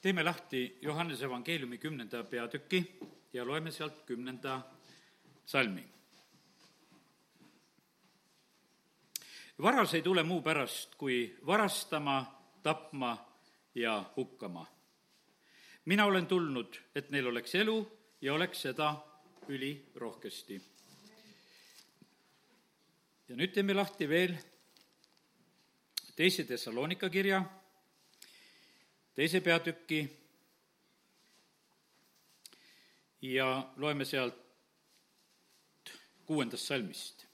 [0.00, 2.98] teeme lahti Johannese evangeeliumi kümnenda peatüki
[3.32, 4.62] ja loeme sealt kümnenda
[5.46, 5.84] salmi.
[9.62, 13.26] varas ei tule muu pärast, kui varastama, tapma
[13.74, 14.66] ja hukkama.
[15.84, 18.94] mina olen tulnud, et neil oleks elu ja oleks seda
[19.48, 20.62] ülirohkesti.
[23.28, 24.34] ja nüüd teeme lahti veel
[26.16, 27.59] teise Thessalonika kirja
[29.14, 30.04] teise peatüki
[33.22, 34.36] ja loeme sealt
[36.26, 37.26] kuuendast salmist.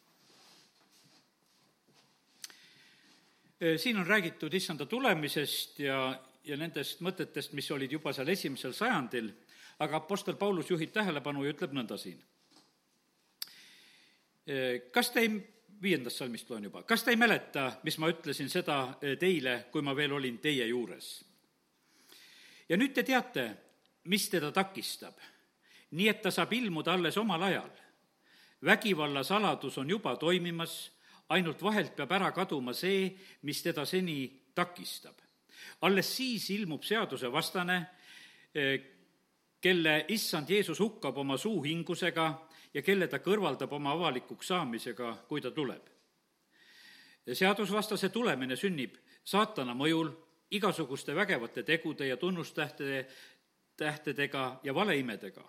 [3.77, 9.31] siin on räägitud issanda tulemisest ja, ja nendest mõtetest, mis olid juba seal esimesel sajandil,
[9.79, 12.21] aga Apostel Paulus juhib tähelepanu ja ütleb nõnda siin.
[14.93, 15.31] kas te ei,
[15.83, 19.97] viiendast salmist loen juba, kas te ei mäleta, mis ma ütlesin seda teile, kui ma
[19.97, 21.26] veel olin teie juures?
[22.69, 23.47] Ja nüüd te teate,
[24.05, 25.19] mis teda takistab.
[25.91, 27.71] nii et ta saab ilmuda alles omal ajal.
[28.65, 30.91] vägivalla saladus on juba toimimas,
[31.29, 35.15] ainult vahelt peab ära kaduma see, mis teda seni takistab.
[35.81, 37.87] alles siis ilmub seadusevastane,
[38.55, 38.81] eh,
[39.61, 45.51] kelle issand Jeesus hukkab oma suuhingusega ja kelle ta kõrvaldab oma avalikuks saamisega, kui ta
[45.51, 45.83] tuleb.
[47.33, 53.07] seadusvastase tulemine sünnib saatana mõjul igasuguste vägevate tegude ja tunnustähtede,
[53.77, 55.45] tähtedega ja valeimedega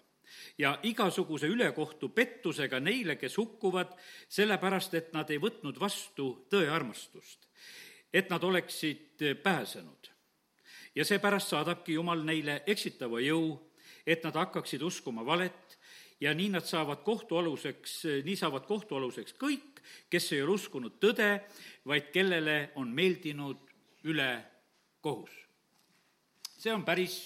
[0.58, 3.94] ja igasuguse ülekohtu pettusega neile, kes hukkuvad,
[4.30, 7.48] sellepärast et nad ei võtnud vastu tõe armastust,
[8.14, 10.12] et nad oleksid pääsenud.
[10.95, 13.53] ja seepärast saadabki Jumal neile eksitava jõu,
[14.06, 15.78] et nad hakkaksid uskuma valet
[16.20, 21.44] ja nii nad saavad kohtualuseks, nii saavad kohtualuseks kõik, kes ei ole uskunud tõde,
[21.86, 23.58] vaid kellele on meeldinud
[24.03, 24.56] üle
[25.08, 25.31] kohus.
[26.58, 27.17] see on päris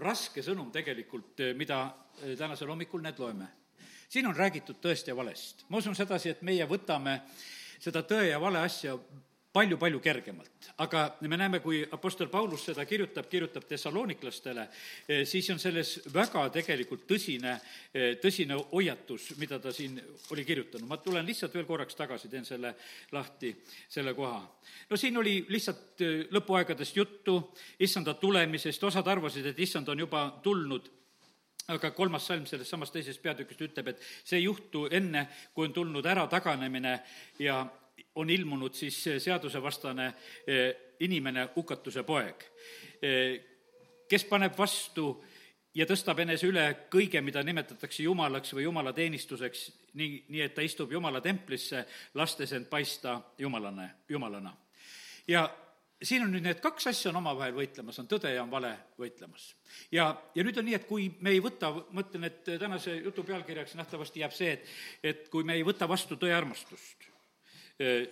[0.00, 1.84] raske sõnum tegelikult, mida
[2.38, 3.46] tänasel hommikul need loeme.
[4.08, 5.64] siin on räägitud tõest ja valest.
[5.68, 7.20] ma usun sedasi, et meie võtame
[7.78, 8.96] seda tõe ja vale asja
[9.52, 10.50] palju-palju kergemalt.
[10.78, 14.68] aga me näeme, kui Apostel Paulus seda kirjutab, kirjutab tessalooniklastele,
[15.08, 17.58] eh, siis on selles väga tegelikult tõsine,
[17.94, 20.00] eh, tõsine hoiatus, mida ta siin
[20.30, 20.88] oli kirjutanud.
[20.88, 22.74] ma tulen lihtsalt veel korraks tagasi, teen selle
[23.12, 23.56] lahti,
[23.88, 24.50] selle koha.
[24.90, 30.40] no siin oli lihtsalt eh, lõpuaegadest juttu, issanda tulemisest, osad arvasid, et issand on juba
[30.42, 30.90] tulnud
[31.68, 35.72] aga kolmas salm sellest samast teisest peatükist ütleb, et see ei juhtu enne, kui on
[35.72, 37.00] tulnud ärataganemine
[37.38, 37.66] ja
[38.14, 40.06] on ilmunud siis seadusevastane
[40.46, 42.44] eh, inimene, hukatuse poeg,
[43.02, 43.40] eh,
[44.08, 45.12] kes paneb vastu
[45.74, 49.64] ja tõstab enese üle kõige, mida nimetatakse jumalaks või jumalateenistuseks,
[50.00, 51.84] nii, nii et ta istub Jumala templisse,
[52.14, 54.56] lastes end paista jumalane, jumalana.
[55.28, 55.48] ja
[56.02, 59.54] siin on nüüd need kaks asja on omavahel võitlemas, on tõde ja on vale võitlemas.
[59.92, 63.76] ja, ja nüüd on nii, et kui me ei võta, mõtlen, et tänase jutu pealkirjaks
[63.78, 67.06] nähtavasti jääb see, et, et kui me ei võta vastu tõe armastust,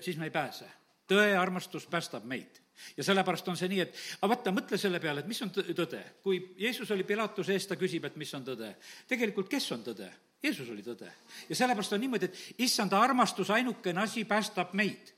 [0.00, 0.64] siis me ei pääse.
[1.08, 2.60] tõe armastus päästab meid
[2.96, 6.02] ja sellepärast on see nii, et aga vaata, mõtle selle peale, et mis on tõde.
[6.22, 8.74] kui Jeesus oli Pilatuse ees, ta küsib, et mis on tõde.
[9.08, 10.08] tegelikult, kes on tõde?
[10.42, 11.10] Jeesus oli tõde.
[11.48, 15.14] ja sellepärast on niimoodi, et issanda armastus, ainukene asi päästab meid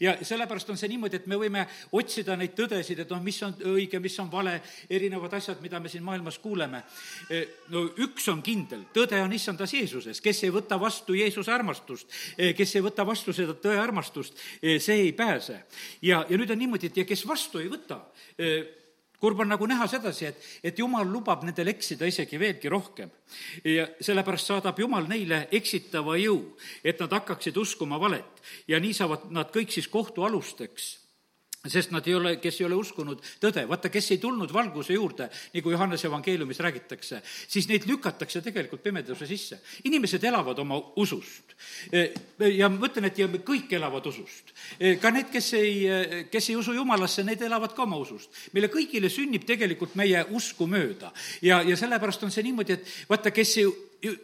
[0.00, 1.64] ja sellepärast on see niimoodi, et me võime
[1.96, 4.56] otsida neid tõdesid, et noh, mis on õige, mis on vale,
[4.90, 6.84] erinevad asjad, mida me siin maailmas kuuleme.
[7.30, 7.42] E,
[7.74, 12.52] no üks on kindel, tõde on issandas Jeesuses, kes ei võta vastu Jeesuse armastust, e,
[12.56, 15.64] kes ei võta vastu seda tõe armastust, e, see ei pääse.
[16.02, 18.02] ja, ja nüüd on niimoodi, et ja kes vastu ei võta,
[19.24, 23.12] kurb on nagu näha sedasi, et, et jumal lubab nendel eksida isegi veelgi rohkem.
[23.64, 26.42] ja sellepärast saadab jumal neile eksitava jõu,
[26.84, 31.03] et nad hakkaksid uskuma valet ja nii saavad nad kõik siis kohtualusteks
[31.68, 35.28] sest nad ei ole, kes ei ole uskunud tõde, vaata, kes ei tulnud valguse juurde,
[35.54, 39.60] nagu Johannese evangeeliumis räägitakse, siis neid lükatakse tegelikult pimeduse sisse.
[39.84, 41.56] inimesed elavad oma usust.
[41.92, 42.12] E,
[42.52, 44.52] ja ma ütlen, et ja me kõik elavad usust.
[44.78, 48.30] E, ka need, kes ei, kes ei usu jumalasse, need elavad ka oma usust.
[48.52, 51.12] meile kõigile sünnib tegelikult meie usku mööda.
[51.42, 53.68] ja, ja sellepärast on see niimoodi, et vaata, kes ei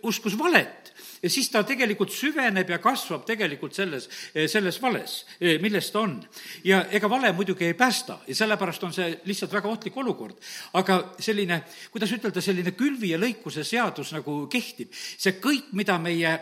[0.02, 0.92] uskus valet,
[1.22, 4.08] ja siis ta tegelikult süveneb ja kasvab tegelikult selles,
[4.49, 5.17] selles vales,
[5.62, 6.17] milles ta on.
[6.64, 10.37] ja ega vale muidugi ei päästa ja sellepärast on see lihtsalt väga ohtlik olukord.
[10.72, 14.93] aga selline, kuidas ütelda, selline külvi ja lõikuse seadus nagu kehtib.
[14.93, 16.38] see kõik, mida meie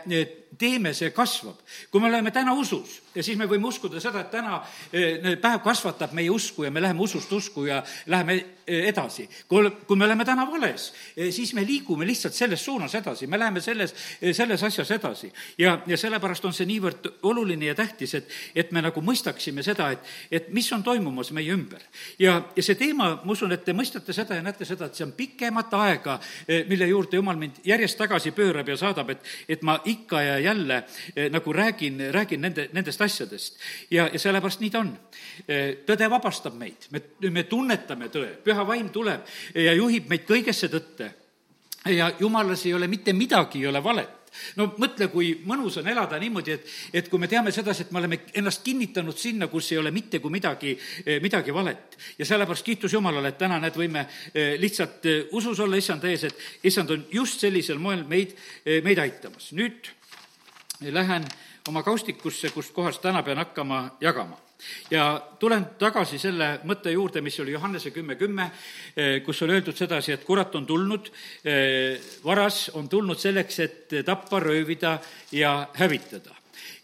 [0.59, 1.59] teeme, see kasvab.
[1.91, 4.61] kui me oleme täna usus ja siis me võime uskuda seda, et täna
[5.43, 9.29] päev kasvatab meie usku ja me läheme usust usku ja läheme edasi.
[9.49, 10.93] kui, kui me oleme täna vales,
[11.31, 13.95] siis me liigume lihtsalt selles suunas edasi, me läheme selles,
[14.33, 15.33] selles asjas edasi.
[15.59, 19.91] ja, ja sellepärast on see niivõrd oluline ja tähtis, et, et me nagu mõistaksime seda,
[19.97, 21.83] et, et mis on toimumas meie ümber.
[22.19, 25.07] ja, ja see teema, ma usun, et te mõistate seda ja näete seda, et see
[25.07, 29.63] on pikemat aega, eh, mille juurde jumal mind järjest tagasi pöörab ja saadab, et, et
[29.67, 30.83] ma ikka ja jälle
[31.15, 33.59] eh, nagu räägin, räägin nende, nendest asjadest.
[33.91, 34.93] ja, ja sellepärast nii ta on.
[35.49, 40.71] Eh, tõde vabastab meid, me, me tunnetame tõe, püha vaim tuleb ja juhib meid kõigesse
[40.73, 41.13] tõtte
[41.95, 44.19] ja jumalas ei ole mitte midagi, ei ole valet
[44.59, 48.03] no mõtle, kui mõnus on elada niimoodi, et, et kui me teame sedasi, et me
[48.03, 50.75] oleme ennast kinnitanud sinna, kus ei ole mitte kui midagi,
[51.25, 51.99] midagi valet.
[52.19, 56.29] ja sellepärast kiitus Jumalale, et täna, näed, võime eh, lihtsalt eh, usus olla issand ees,
[56.29, 59.53] et issand on just sellisel moel meid, eh, meid aitamas.
[59.59, 59.95] nüüd
[60.81, 61.25] lähen
[61.69, 64.39] oma kaustikusse, kust kohast täna pean hakkama jagama
[64.91, 68.51] ja tulen tagasi selle mõtte juurde, mis oli Johannese kümme kümme,
[68.97, 71.11] eh, kus on öeldud sedasi, et kurat on tulnud,
[71.45, 74.99] eh, varas on tulnud selleks, et tappa, röövida
[75.33, 76.35] ja hävitada.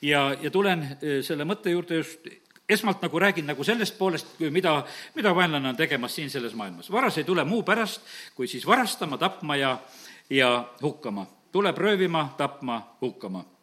[0.02, 2.28] ja, ja tulen eh, selle mõtte juurde just
[2.68, 6.90] esmalt nagu räägin nagu sellest poolest, mida, mida vaenlane on tegemas siin selles maailmas.
[6.92, 8.00] varas ei tule muu pärast,
[8.34, 9.78] kui siis varastama, tapma ja,
[10.30, 11.26] ja hukkama.
[11.52, 13.53] tuleb röövima, tapma, hukkama.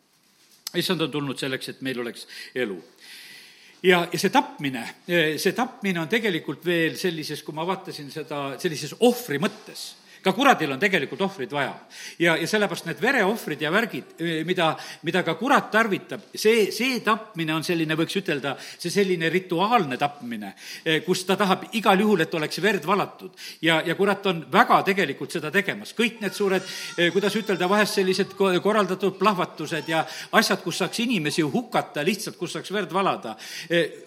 [0.80, 2.78] Issand on tulnud selleks, et meil oleks elu?
[3.84, 8.94] Ja, ja see tapmine, see tapmine on tegelikult veel sellises, kui ma vaatasin seda sellises
[9.00, 9.88] ohvri mõttes
[10.24, 11.74] ka kuradil on tegelikult ohvreid vaja.
[12.20, 14.16] ja, ja sellepärast need vereohvrid ja värgid,
[14.46, 14.72] mida,
[15.08, 20.54] mida ka kurat tarvitab, see, see tapmine on selline, võiks ütelda, see selline rituaalne tapmine,
[21.06, 23.32] kus ta tahab igal juhul, et oleks verd valatud.
[23.62, 26.70] ja, ja kurat on väga tegelikult seda tegemas, kõik need suured,
[27.14, 30.06] kuidas ütelda, vahest sellised korraldatud plahvatused ja
[30.38, 33.36] asjad, kus saaks inimesi hukata lihtsalt, kus saaks verd valada.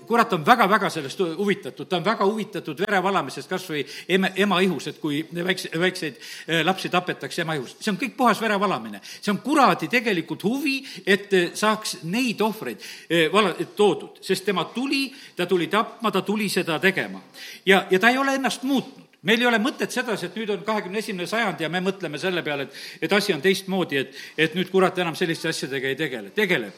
[0.06, 4.60] kurat on väga-väga sellest huvitatud, ta on väga huvitatud vere valamisest kas või ema, ema
[4.60, 7.76] ihus, et kui väikse, väikse väikseid eh, lapsi tapetakse ema ihus.
[7.80, 9.00] see on kõik puhas verevalamine.
[9.02, 14.64] see on kuradi tegelikult huvi, et eh, saaks neid ohvreid eh, vala-, toodud, sest tema
[14.64, 17.20] tuli, ta tuli tapma, ta tuli seda tegema.
[17.66, 20.64] ja, ja ta ei ole ennast muutnud meil ei ole mõtet sedasi, et nüüd on
[20.66, 22.74] kahekümne esimene sajand ja me mõtleme selle peale, et,
[23.06, 26.30] et asi on teistmoodi, et, et nüüd kurat enam selliste asjadega ei tegele.
[26.36, 26.76] tegeleb.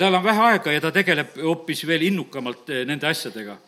[0.00, 3.58] tal on vähe aega ja ta tegeleb hoopis veel innukamalt nende asjadega.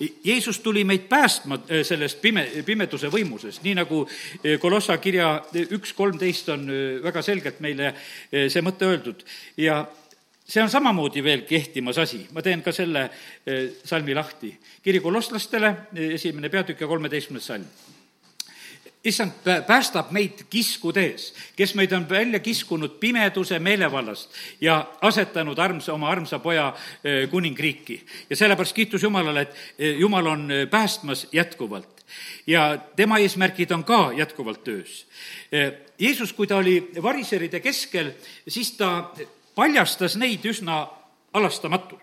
[0.00, 5.30] Jeesus tuli meid päästma äh, sellest pime, pimeduse võimusest, nii nagu äh, Kolossa kirja
[5.72, 7.94] üks kolmteist on äh, väga selgelt meile
[8.30, 9.24] see mõte öeldud.
[9.56, 9.80] Ja
[10.44, 13.08] see on samamoodi veel kehtimas asi, ma teen ka selle
[13.84, 14.52] salmi lahti.
[14.84, 15.72] kiri kolosslastele,
[16.12, 17.66] esimene peatükk ja kolmeteistkümnes salm
[19.06, 24.30] issand päästab meid kiskude ees, kes meid on välja kiskunud pimeduse meelevallast
[24.60, 26.72] ja asetanud armsa, oma armsa poja
[27.30, 28.06] kuningriiki.
[28.30, 29.54] ja sellepärast kiitus Jumalale, et
[29.98, 32.04] Jumal on päästmas jätkuvalt
[32.46, 35.06] ja tema eesmärgid on ka jätkuvalt töös.
[35.98, 38.10] Jeesus, kui ta oli variseride keskel,
[38.48, 39.10] siis ta
[39.54, 40.86] paljastas neid üsna
[41.32, 42.02] alastamatult.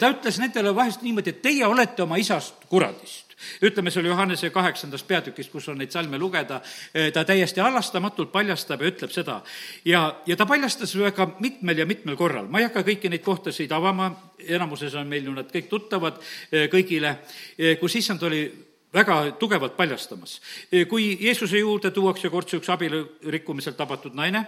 [0.00, 3.27] ta ütles nendele vahest niimoodi, et teie olete oma isast kuradist
[3.62, 6.60] ütleme, see oli Johannese kaheksandast peatükist, kus on neid salme lugeda,
[6.94, 9.42] eh, ta täiesti halastamatult paljastab ja ütleb seda.
[9.84, 13.72] ja, ja ta paljastas väga mitmel ja mitmel korral, ma ei hakka kõiki neid kohtasid
[13.72, 16.20] avama, enamuses on meil ju nad kõik tuttavad
[16.52, 17.18] eh, kõigile,
[17.58, 18.46] eh, kus issand oli
[18.94, 20.40] väga tugevalt paljastamas.
[20.88, 24.46] kui Jeesuse juurde tuuakse kord üks abielu rikkumiselt tabatud naine,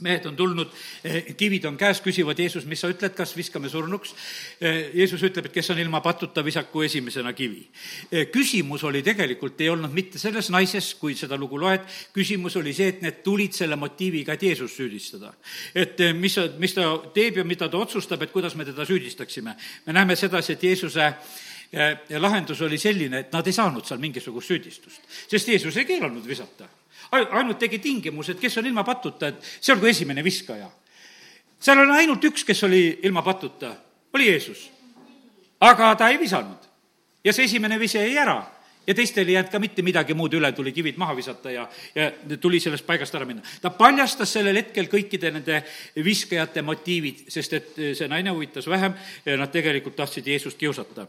[0.00, 0.70] mehed on tulnud,
[1.04, 4.14] eh, kivid on käes, küsivad Jeesus, mis sa ütled, kas viskame surnuks?
[4.60, 7.66] Eh, Jeesus ütleb, et kes on ilma patuta, visaku esimesena kivi.
[8.12, 11.82] Eh, küsimus oli tegelikult, ei olnud mitte selles naises, kui seda lugu loed,
[12.14, 15.32] küsimus oli see, et need tulid selle motiiviga, et Jeesust süüdistada.
[15.74, 19.56] et mis, mis ta teeb ja mida ta otsustab, et kuidas me teda süüdistaksime.
[19.86, 21.14] me näeme sedasi, et Jeesuse
[22.08, 26.26] ja lahendus oli selline, et nad ei saanud seal mingisugust süüdistust, sest Jeesus ei keelanud
[26.26, 26.68] visata
[27.12, 30.68] ainult tegi tingimuse, et kes on ilma patuta, et see olgu esimene viskaja.
[31.60, 33.74] seal on ainult üks, kes oli ilma patuta,
[34.14, 34.70] oli Jeesus.
[35.60, 36.68] aga ta ei visanud.
[37.24, 38.42] ja see esimene vise jäi ära
[38.86, 42.10] ja teistel ei jäänud ka mitte midagi muud üle, tuli kivid maha visata ja, ja
[42.40, 43.42] tuli sellest paigast ära minna.
[43.60, 45.62] ta paljastas sellel hetkel kõikide nende
[46.04, 48.94] viskajate motiivid, sest et see naine huvitas vähem
[49.36, 51.06] nad tegelikult tahtsid Jeesust kiusata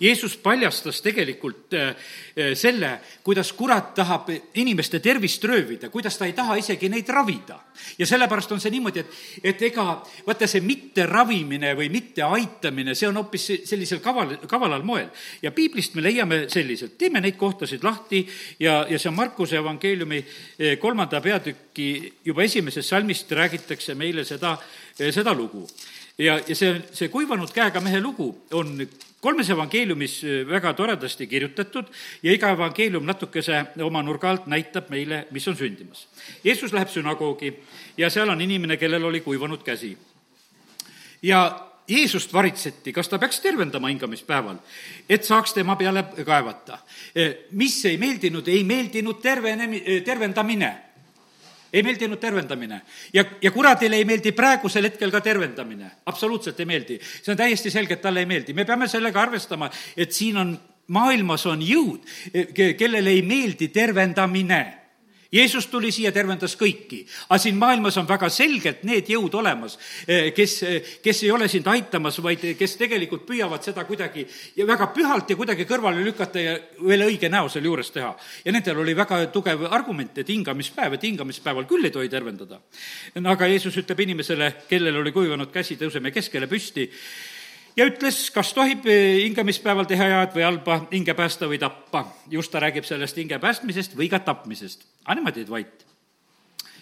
[0.00, 6.32] Jeesus paljastas tegelikult äh, äh, selle, kuidas kurat tahab inimeste tervist röövida, kuidas ta ei
[6.32, 7.60] taha isegi neid ravida.
[7.98, 9.84] ja sellepärast on see niimoodi, et, et ega
[10.26, 15.08] vaata, see mitteravimine või mitteaitamine, see on hoopis sellisel kaval, kavalal moel.
[15.42, 18.24] ja piiblist me leiame selliselt, teeme neid kohtasid lahti
[18.60, 21.90] ja, ja see on Markuse evangeeliumi äh, kolmanda peatüki
[22.24, 24.56] juba esimesest salmist räägitakse meile seda,
[24.94, 25.66] seda lugu
[26.18, 28.76] ja, ja see, see kuivanud käega mehe lugu on
[29.24, 30.18] kolmes evangeeliumis
[30.48, 31.90] väga toredasti kirjutatud
[32.22, 36.06] ja iga evangeelium natukese oma nurga alt näitab meile, mis on sündimas.
[36.44, 37.54] Jeesus läheb sünagoogi
[37.96, 39.96] ja seal on inimene, kellel oli kuivanud käsi.
[41.22, 44.56] ja Jeesust varitseti, kas ta peaks tervendama hingamispäeval,
[45.08, 46.78] et saaks tema peale kaevata.
[47.50, 50.83] mis ei meeldinud, ei meeldinud tervenemi-, tervendamine
[51.74, 52.80] ei meeldinud tervendamine.
[53.12, 57.00] ja, ja kuradile ei meeldi praegusel hetkel ka tervendamine, absoluutselt ei meeldi.
[57.00, 60.54] see on täiesti selge, et talle ei meeldi, me peame sellega arvestama, et siin on,
[60.94, 62.00] maailmas on jõud,
[62.78, 64.83] kellele ei meeldi tervendamine
[65.34, 67.02] Jeesus tuli siia, tervendas kõiki.
[67.28, 71.48] aga siin maailmas on väga selgelt need jõud olemas, eh, kes, eh, kes ei ole
[71.48, 74.26] sind aitamas, vaid kes tegelikult püüavad seda kuidagi
[74.56, 78.16] ja väga pühalt ja kuidagi kõrvale lükata ja veel õige näo selle juures teha.
[78.44, 82.60] ja nendel oli väga tugev argument, et hingamispäev, et hingamispäeval küll ei tohi tervendada.
[83.24, 86.90] aga Jeesus ütleb inimesele, kellel oli kuivanud käsi, tõuseme keskele püsti
[87.76, 92.06] ja ütles, kas tohib eh, hingamispäeval teha head või halba, hinge päästa või tappa.
[92.30, 94.86] just ta räägib sellest hinge päästmisest või ka tapmisest.
[95.04, 95.86] aga nemad jäid vait.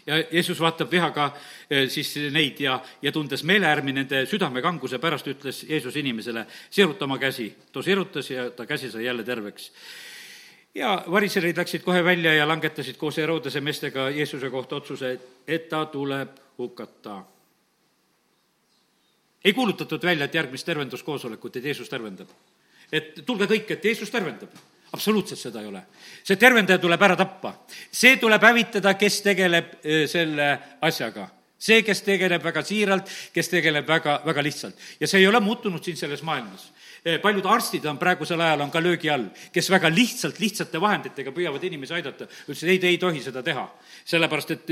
[0.06, 1.32] ja Jeesus vaatab vihaga
[1.70, 7.18] eh, siis neid ja, ja tundes meeleärmi nende südamekanguse pärast, ütles Jeesus inimesele, siruta oma
[7.18, 7.54] käsi.
[7.72, 9.72] too sirutas ja ta käsi sai jälle terveks
[10.74, 15.86] ja variserid läksid kohe välja ja langetasid koos Herodese meestega Jeesuse kohta otsuse, et ta
[15.86, 17.22] tuleb hukata
[19.44, 22.28] ei kuulutatud välja, et järgmist tervenduskoosolekut, et Jeesus tervendab.
[22.92, 24.50] et tulge kõik, et Jeesus tervendab.
[24.92, 25.82] absoluutselt seda ei ole.
[26.24, 27.54] see tervendaja tuleb ära tappa.
[27.90, 34.20] see tuleb hävitada, kes tegeleb selle asjaga see, kes tegeleb väga siiralt, kes tegeleb väga,
[34.24, 34.74] väga lihtsalt.
[35.00, 36.72] ja see ei ole muutunud siin selles maailmas
[37.22, 41.64] paljud arstid on praegusel ajal, on ka löögi all, kes väga lihtsalt, lihtsate vahenditega püüavad
[41.66, 42.28] inimesi aidata.
[42.46, 43.66] ütlesid, ei, te ei tohi seda teha.
[44.04, 44.70] sellepärast, et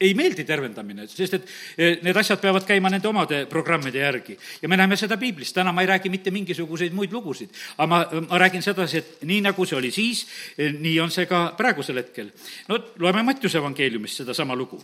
[0.00, 4.36] ei meeldi tervendamine, sest et eh, need asjad peavad käima nende omade programmide järgi.
[4.62, 7.98] ja me näeme seda piiblist, täna ma ei räägi mitte mingisuguseid muid lugusid, aga ma,
[8.28, 10.26] ma räägin sedasi, et nii, nagu see oli siis,
[10.58, 12.30] eh, nii on see ka praegusel hetkel.
[12.68, 14.82] no loeme Mattiuse evangeeliumist sedasama lugu.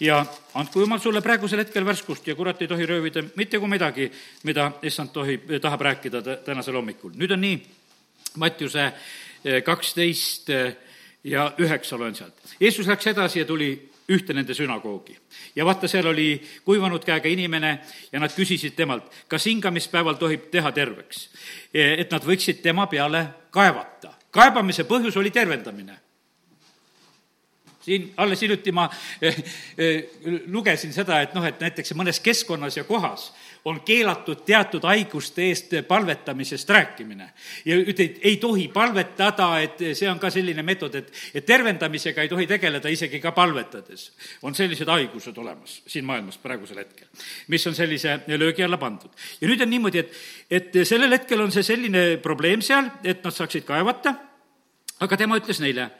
[0.00, 4.10] ja andku jumal sulle praegusel hetkel värskust ja kurat ei tohi röövida mitte kui midagi,
[4.42, 7.14] mida issand tohib, tahab rääkida tänasel hommikul.
[7.14, 7.62] nüüd on nii,
[8.36, 8.82] Mattiuse
[9.44, 10.50] eh, kaksteist
[11.26, 12.34] ja üheksa loen sealt.
[12.60, 13.70] Jeesus läks edasi ja tuli
[14.08, 15.16] ühte nende sünagoogi.
[15.56, 17.78] ja vaata, seal oli kuivanud käega inimene
[18.12, 21.28] ja nad küsisid temalt, kas hingamispäeval tohib teha terveks.
[21.72, 24.14] et nad võiksid tema peale kaevata.
[24.30, 26.06] kaebamise põhjus oli tervendamine
[27.86, 28.88] siin alles hiljuti ma
[29.22, 29.36] eh,
[29.78, 30.04] eh,
[30.50, 33.28] lugesin seda, et noh, et näiteks mõnes keskkonnas ja kohas
[33.66, 37.30] on keelatud teatud haiguste eest palvetamisest rääkimine.
[37.64, 42.30] ja ütled, ei tohi palvetada, et see on ka selline meetod, et, et tervendamisega ei
[42.30, 44.12] tohi tegeleda isegi ka palvetades.
[44.42, 47.10] on sellised haigused olemas siin maailmas praegusel hetkel,
[47.48, 49.10] mis on sellise löögi alla pandud.
[49.40, 50.16] ja nüüd on niimoodi, et,
[50.50, 54.14] et sellel hetkel on see selline probleem seal, et nad saaksid kaevata,
[55.00, 55.90] aga tema ütles neile,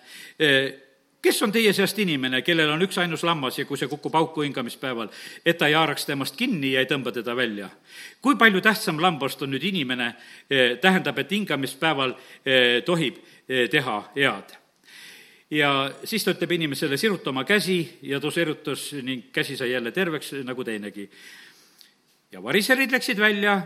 [1.26, 5.09] kes on teie seast inimene, kellel on üksainus lammas ja kui see kukub auku hingamispäeval,
[5.47, 7.71] et ta ei haaraks temast kinni ja ei tõmba teda välja?
[8.23, 10.12] kui palju tähtsam lambast on nüüd inimene,
[10.50, 12.14] eh, tähendab, et hingamispäeval
[12.45, 13.18] eh, tohib
[13.49, 14.54] eh, teha head?
[15.50, 15.73] ja
[16.04, 20.33] siis ta ütleb inimesele, siruta oma käsi ja too sirutas ning käsi sai jälle terveks
[20.47, 21.11] nagu teinegi.
[22.33, 23.61] ja variserid läksid välja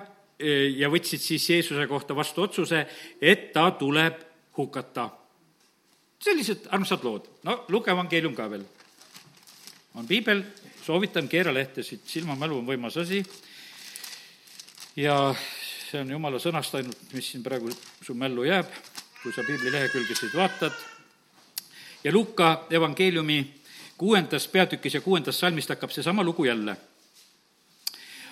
[0.77, 2.87] ja võtsid siis Jeesuse kohta vastu otsuse,
[3.21, 4.23] et ta tuleb
[4.57, 5.11] hukata
[6.21, 7.29] sellised armsad lood.
[7.43, 8.65] no luge evangeelium ka veel.
[9.95, 10.43] on piibel,
[10.85, 13.25] soovitan, keera lehte, siit silmamälu on võimas asi.
[14.97, 15.35] ja
[15.91, 17.73] see on jumala sõnast ainult, mis siin praegu
[18.05, 18.69] su mällu jääb,
[19.23, 20.77] kui sa piibli lehekülgesid vaatad.
[22.05, 23.41] ja Luka evangeeliumi
[23.97, 26.77] kuuendas peatükis ja kuuendas salmist hakkab seesama lugu jälle.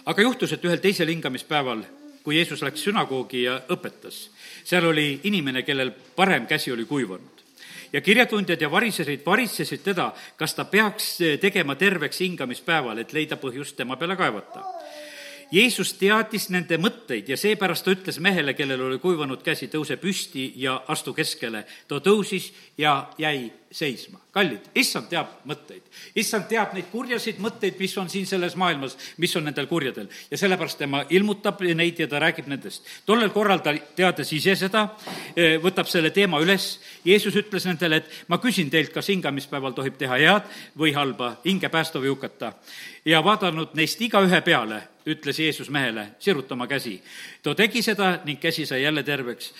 [0.04, 1.82] aga juhtus, et ühel teisel hingamispäeval
[2.22, 4.28] kui Jeesus läks sünagoogi ja õpetas,
[4.64, 7.37] seal oli inimene, kellel parem käsi oli kuivanud
[7.92, 13.76] ja kirjatundjad ja variserid varitsesid teda, kas ta peaks tegema terveks hingamispäeval, et leida põhjust
[13.76, 14.64] tema peale kaevata
[15.52, 20.50] Jeesus teadis nende mõtteid ja seepärast ta ütles mehele, kellel oli kuivanud käsi, tõuse püsti
[20.60, 21.64] ja astu keskele.
[21.88, 24.18] ta tõusis ja jäi seisma.
[24.32, 25.82] kallid, issand teab mõtteid.
[26.14, 30.08] issand teab neid kurjasid mõtteid, mis on siin selles maailmas, mis on nendel kurjadel.
[30.30, 32.84] ja sellepärast tema ilmutab neid ja ta räägib nendest.
[33.06, 34.88] tollel korral ta, teades ise seda,
[35.36, 36.78] eh, võtab selle teema üles.
[37.04, 40.42] Jeesus ütles nendele, et ma küsin teilt, kas hingamispäeval tohib teha head
[40.76, 42.52] või halba, hinge päästa või hukata.
[43.04, 47.00] ja vaadanud neist igaühe peale ütles Jeesus mehele, siruta oma käsi.
[47.42, 49.54] too tegi seda ning käsi sai jälle terveks.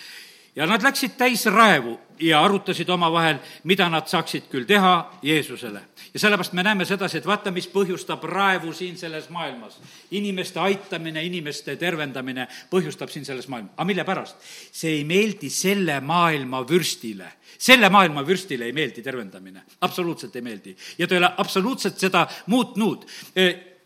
[0.55, 5.81] ja nad läksid täis raevu ja arutasid omavahel, mida nad saaksid küll teha Jeesusele.
[6.13, 9.79] ja sellepärast me näeme sedasi, et vaata, mis põhjustab raevu siin selles maailmas.
[10.11, 13.73] inimeste aitamine, inimeste tervendamine põhjustab siin selles maailmas.
[13.77, 14.37] aga mille pärast?
[14.71, 20.75] see ei meeldi selle maailma vürstile selle maailma vürstile ei meeldi tervendamine, absoluutselt ei meeldi.
[20.97, 23.05] ja ta ei ole absoluutselt seda muutnud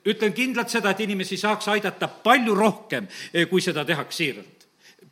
[0.05, 4.63] ütlen kindlalt seda, et inimesi saaks aidata palju rohkem, e, kui seda tehakse siiralt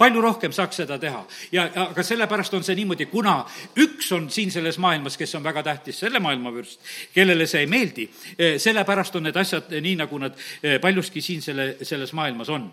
[0.02, 1.26] palju rohkem saaks seda teha.
[1.52, 3.42] ja, aga sellepärast on see niimoodi, kuna
[3.84, 6.80] üks on siin selles maailmas, kes on väga tähtis, selle maailma vürst,
[7.14, 8.08] kellele see ei meeldi,
[8.38, 12.72] eh, sellepärast on need asjad nii, nagu nad eh, paljuski siin selle, selles maailmas on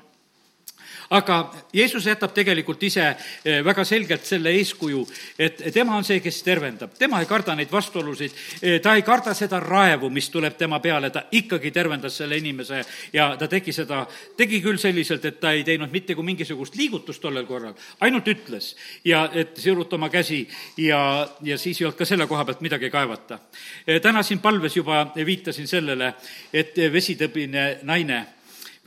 [1.10, 1.38] aga
[1.72, 5.04] Jeesus jätab tegelikult ise eh, väga selgelt selle eeskuju,
[5.38, 9.34] et tema on see, kes tervendab, tema ei karda neid vastuolusid, eh, ta ei karda
[9.36, 14.04] seda raevu, mis tuleb tema peale, ta ikkagi tervendas selle inimese ja ta tegi seda,
[14.36, 18.74] tegi küll selliselt, et ta ei teinud mitte kui mingisugust liigutust tollel korral, ainult ütles
[19.04, 20.44] ja et siruta oma käsi
[20.76, 23.40] ja, ja siis ei olnud ka selle koha pealt midagi kaevata.
[23.86, 26.12] Eh, täna siin palves juba viitasin sellele,
[26.52, 28.24] et vesitõbine naine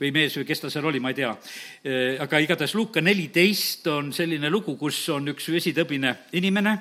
[0.00, 1.32] või mees või kes ta seal oli, ma ei tea.
[1.32, 6.78] Äh, aga igatahes Luuka neliteist on selline lugu, kus on üks vesitõbine inimene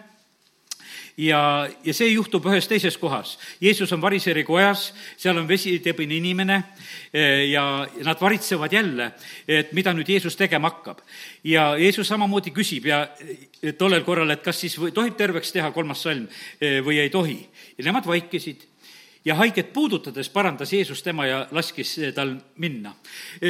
[1.17, 1.41] ja,
[1.83, 3.35] ja see juhtub ühes teises kohas.
[3.61, 4.89] Jeesus on variseri kojas,
[5.19, 7.65] seal on vesitõbine inimene äh, ja
[8.05, 9.11] nad varitsevad jälle,
[9.47, 11.03] et mida nüüd Jeesus tegema hakkab.
[11.43, 16.01] ja Jeesus samamoodi küsib ja äh, tollel korral, et kas siis tohib terveks teha, kolmas
[16.03, 16.27] salm,
[16.61, 17.39] või ei tohi.
[17.77, 18.70] ja nemad vaikisid
[19.25, 22.95] ja haiget puudutades parandas Jeesus tema ja laskis tal minna.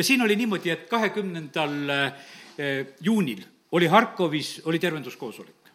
[0.02, 5.72] siin oli niimoodi, et kahekümnendal eh, juunil oli Harkovis, oli tervenduskoosolek.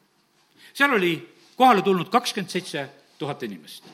[0.74, 2.88] seal oli kohale tulnud kakskümmend seitse
[3.18, 3.84] tuhat inimest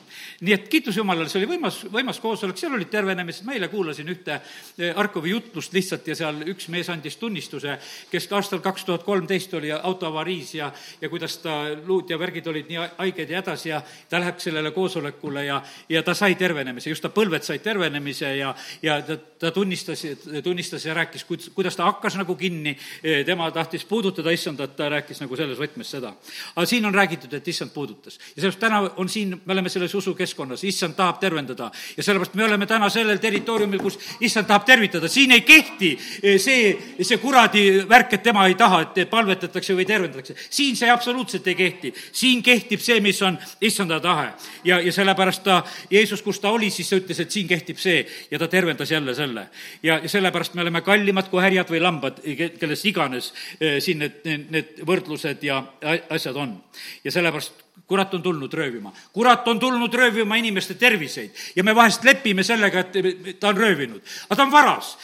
[0.43, 4.09] nii et kiitus Jumalale, see oli võimas, võimas koosolek, seal olid tervenemised, ma eile kuulasin
[4.11, 7.77] ühte eh, Arkovi jutlust lihtsalt ja seal üks mees andis tunnistuse,
[8.11, 12.49] kes ka aastal kaks tuhat kolmteist oli autoavariis ja, ja kuidas ta, luud ja värgid
[12.51, 16.91] olid nii haiged ja hädas ja ta läheb sellele koosolekule ja, ja ta sai tervenemise,
[16.91, 20.05] just ta põlved said tervenemise ja, ja ta, ta tunnistas,
[20.43, 25.23] tunnistas ja rääkis, kuidas ta hakkas nagu kinni, eh, tema tahtis puudutada issandat, ta rääkis
[25.23, 26.15] nagu selles võtmes seda.
[26.57, 28.19] aga siin on räägitud, et issand puudutas.
[28.19, 31.71] ja sellepärast täna on siin, me oleme selles usukeskkonnas, keskkonnas, issand tahab tervendada.
[31.97, 36.39] ja sellepärast me oleme täna sellel territooriumil, kus issand tahab tervitada, siin ei kehti eh,
[36.41, 40.35] see, see kuradi värk, et tema ei taha, et palvetatakse või tervendatakse.
[40.51, 41.95] siin see absoluutselt ei kehti.
[42.13, 44.33] siin kehtib see, mis on issanda tahe.
[44.65, 48.07] ja, ja sellepärast ta, Jeesus, kus ta oli, siis ta ütles, et siin kehtib see
[48.31, 49.49] ja ta tervendas jälle selle.
[49.83, 52.23] ja, ja sellepärast me oleme kallimad kui härjad või lambad,
[52.59, 55.63] kellest iganes eh, siin need, need võrdlused ja
[56.11, 56.57] asjad on.
[57.05, 58.93] ja sellepärast kurat on tulnud röövima.
[59.13, 64.01] kurat on tulnud röövima inimeste terviseid ja me vahest lepime sellega, et ta on röövinud.
[64.29, 64.99] aga ta on varas.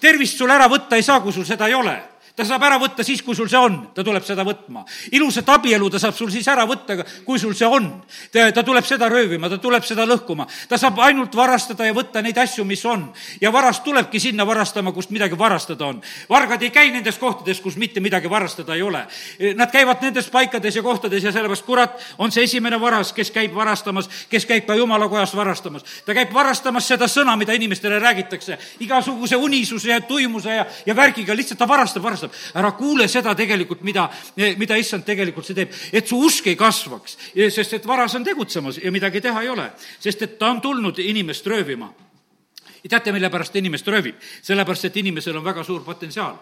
[0.00, 3.02] tervist sul ära võtta ei saa, kui sul seda ei ole ta saab ära võtta
[3.02, 4.84] siis, kui sul see on, ta tuleb seda võtma.
[5.10, 6.94] ilusat abielu ta saab sul siis ära võtta,
[7.26, 7.88] kui sul see on.
[8.32, 10.46] ta, tuleb seda röövima, ta tuleb seda lõhkuma.
[10.68, 13.08] ta saab ainult varastada ja võtta neid asju, mis on.
[13.40, 15.98] ja varast tulebki sinna varastama, kust midagi varastada on.
[16.30, 19.02] vargad ei käi nendes kohtades, kus mitte midagi varastada ei ole.
[19.58, 23.54] Nad käivad nendes paikades ja kohtades ja sellepärast kurat on see esimene varas, kes käib
[23.54, 25.82] varastamas, kes käib ka jumala kojas varastamas.
[26.06, 31.34] ta käib varastamas seda sõna, mida inimestele räägitakse, igasuguse unisuse ja tuimuse ja, ja värgiga,
[31.34, 32.58] lihtsalt ta varastab, varastab kasvab.
[32.60, 37.18] ära kuule seda tegelikult, mida, mida issand tegelikult see teeb, et su usk ei kasvaks,
[37.50, 40.98] sest et varas on tegutsemas ja midagi teha ei ole, sest et ta on tulnud
[40.98, 41.92] inimest röövima
[42.88, 44.16] ja teate, mille pärast inimest röövib?
[44.42, 46.34] sellepärast, et inimesel on väga suur potentsiaal.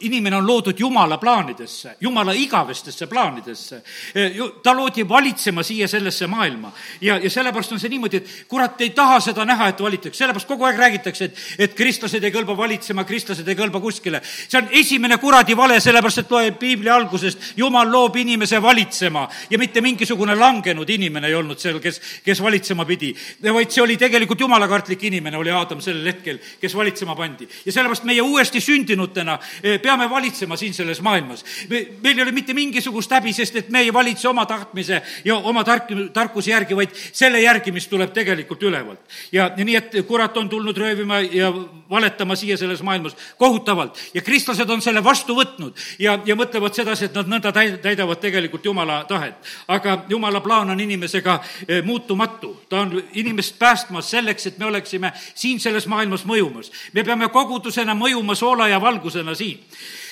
[0.00, 3.82] inimene on loodud Jumala plaanidesse, Jumala igavestesse plaanidesse.
[4.14, 4.30] E,
[4.62, 8.90] ta loodi valitsema siia sellesse maailma ja, ja sellepärast on see niimoodi, et kurat ei
[8.90, 13.04] taha seda näha, et valitakse, sellepärast kogu aeg räägitakse, et, et kristlased ei kõlba valitsema,
[13.08, 14.20] kristlased ei kõlba kuskile.
[14.22, 19.58] see on esimene kuradi vale, sellepärast et loeb piibli algusest, Jumal loob inimese valitsema ja
[19.58, 24.40] mitte mingisugune langenud inimene ei olnud seal, kes, kes valitsema pidi, vaid see oli tegelikult
[24.40, 27.48] jumalakartlik inimene inimene oli Aadam sellel hetkel, kes valitsema pandi.
[27.64, 31.44] ja sellepärast meie uuesti sündinutena eh, peame valitsema siin selles maailmas.
[31.68, 35.64] meil ei ole mitte mingisugust häbi, sest et me ei valitse oma tahtmise ja oma
[35.64, 39.00] tark, tarkuse järgi, vaid selle järgi, mis tuleb tegelikult ülevalt.
[39.32, 41.52] ja, ja nii, et kurat on tulnud röövima ja
[41.90, 47.08] valetama siia selles maailmas kohutavalt ja kristlased on selle vastu võtnud ja, ja mõtlevad sedasi,
[47.08, 49.34] et nad nõnda täidavad tegelikult Jumala tahet.
[49.68, 55.09] aga Jumala plaan on inimesega eh, muutumatu, ta on inimest päästmas selleks, et me oleksime
[55.34, 56.70] siin selles maailmas mõjumas.
[56.92, 59.60] me peame kogudusena mõjuma soola ja valgusena siin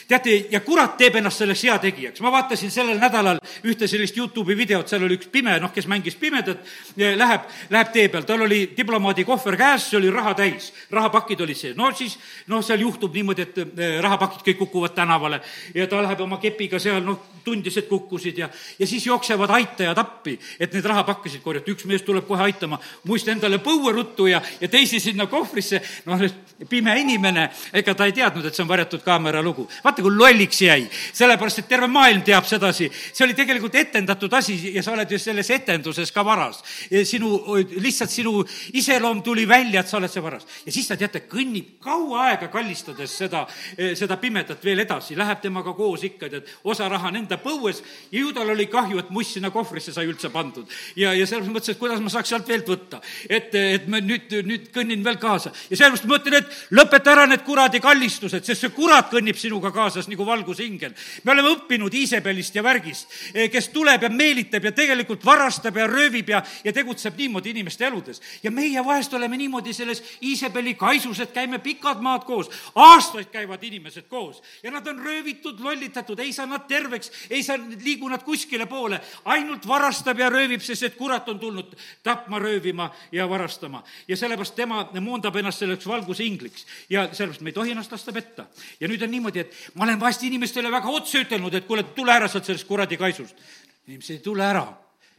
[0.09, 2.21] teate, ja kurat teeb ennast selleks heategijaks.
[2.25, 6.17] ma vaatasin sellel nädalal ühte sellist Youtube'i videot, seal oli üks pime, noh, kes mängis
[6.17, 6.65] pimedat,
[6.97, 11.61] läheb, läheb tee peal, tal oli diplomaadi kohver käes, see oli raha täis, rahapakid olid
[11.61, 11.77] sees.
[11.77, 12.19] no siis,
[12.49, 15.41] noh, seal juhtub niimoodi, et eh, rahapakid kõik kukuvad tänavale
[15.75, 19.99] ja ta läheb oma kepiga seal, noh, tundis, et kukkusid ja, ja siis jooksevad aitajad
[19.99, 21.71] appi, et neid rahapakkisid korjata.
[21.73, 25.81] üks mees tuleb kohe aitama, muist endale põue ruttu ja, ja teisi sinna kohvrisse.
[26.07, 26.25] noh,
[26.69, 29.69] pime inimene, ega ta ei teadnud, et see on varjatud kaamera lugu.
[29.85, 32.91] vaata, kui lolliks jäi, sellepärast et terve maailm teab sedasi.
[33.13, 36.63] see oli tegelikult etendatud asi ja sa oled ju selles etenduses ka varas.
[37.05, 40.47] sinu, lihtsalt sinu iseloom tuli välja, et sa oled see varas.
[40.67, 43.47] ja siis ta, teate, kõnnib kaua aega kallistades seda,
[43.95, 47.83] seda pimedat veel edasi, läheb temaga koos ikka, tead, osa raha on enda põues
[48.13, 50.67] ja ju tal oli kahju, et must sinna kohvrisse sai üldse pandud.
[50.97, 53.01] ja, ja selles mõttes, et kuidas ma saaks sealt veelt võtta.
[53.29, 57.27] et, et ma nüüd, nüüd kõnnin veel kaasa ja sellepärast ma mõtlen, et lõpeta ära
[57.31, 60.93] need kuradi kallistused, sest see kurat kõnnib sinuga kaasas nagu valgusingel.
[61.25, 65.87] me oleme õppinud Iisabelist ja värgist, eh, kes tuleb ja meelitab ja tegelikult varastab ja
[65.87, 68.21] röövib ja, ja tegutseb niimoodi inimeste eludes.
[68.43, 73.63] ja meie vahest oleme niimoodi selles Iisabeli kaisus, et käime pikad maad koos, aastaid käivad
[73.65, 78.23] inimesed koos ja nad on röövitud, lollitatud, ei saa nad terveks, ei saa, liigu nad
[78.23, 83.85] kuskile poole, ainult varastab ja röövib, sest et kurat on tulnud tapma, röövima ja varastama.
[84.09, 88.47] ja sellepärast tema moondab ennast selleks valgusingliks ja sellepärast me ei tohi ennast lasta petta.
[88.81, 92.13] ja nüüd on niimoodi, et ma olen vahest inimestele väga otse ütelnud, et kuule, tule
[92.15, 93.39] ära sealt sellest kuradi kaisust.
[93.87, 94.67] inimesed ei tule ära,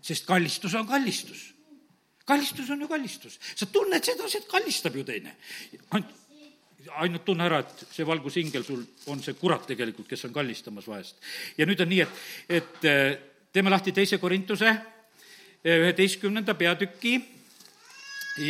[0.02, 1.54] sest kallistus on kallistus.
[2.26, 5.36] kallistus on ju kallistus, sa tunned sedasi, et kallistab ju teine.
[7.00, 11.16] ainult tunne ära, et see valgusingel sul on see kurat tegelikult, kes on kallistamas vahest.
[11.58, 13.18] ja nüüd on nii, et, et äh,
[13.54, 14.84] teeme lahti teise Korintuse äh,
[15.64, 17.16] üheteistkümnenda peatüki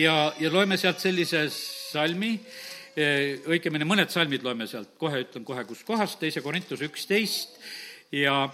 [0.01, 2.39] ja, ja loeme sealt sellise salmi,
[3.49, 7.59] õigemini mõned salmid loeme sealt, kohe ütlen kohe, kus kohas, teise Korintuse üksteist.
[8.11, 8.49] Ja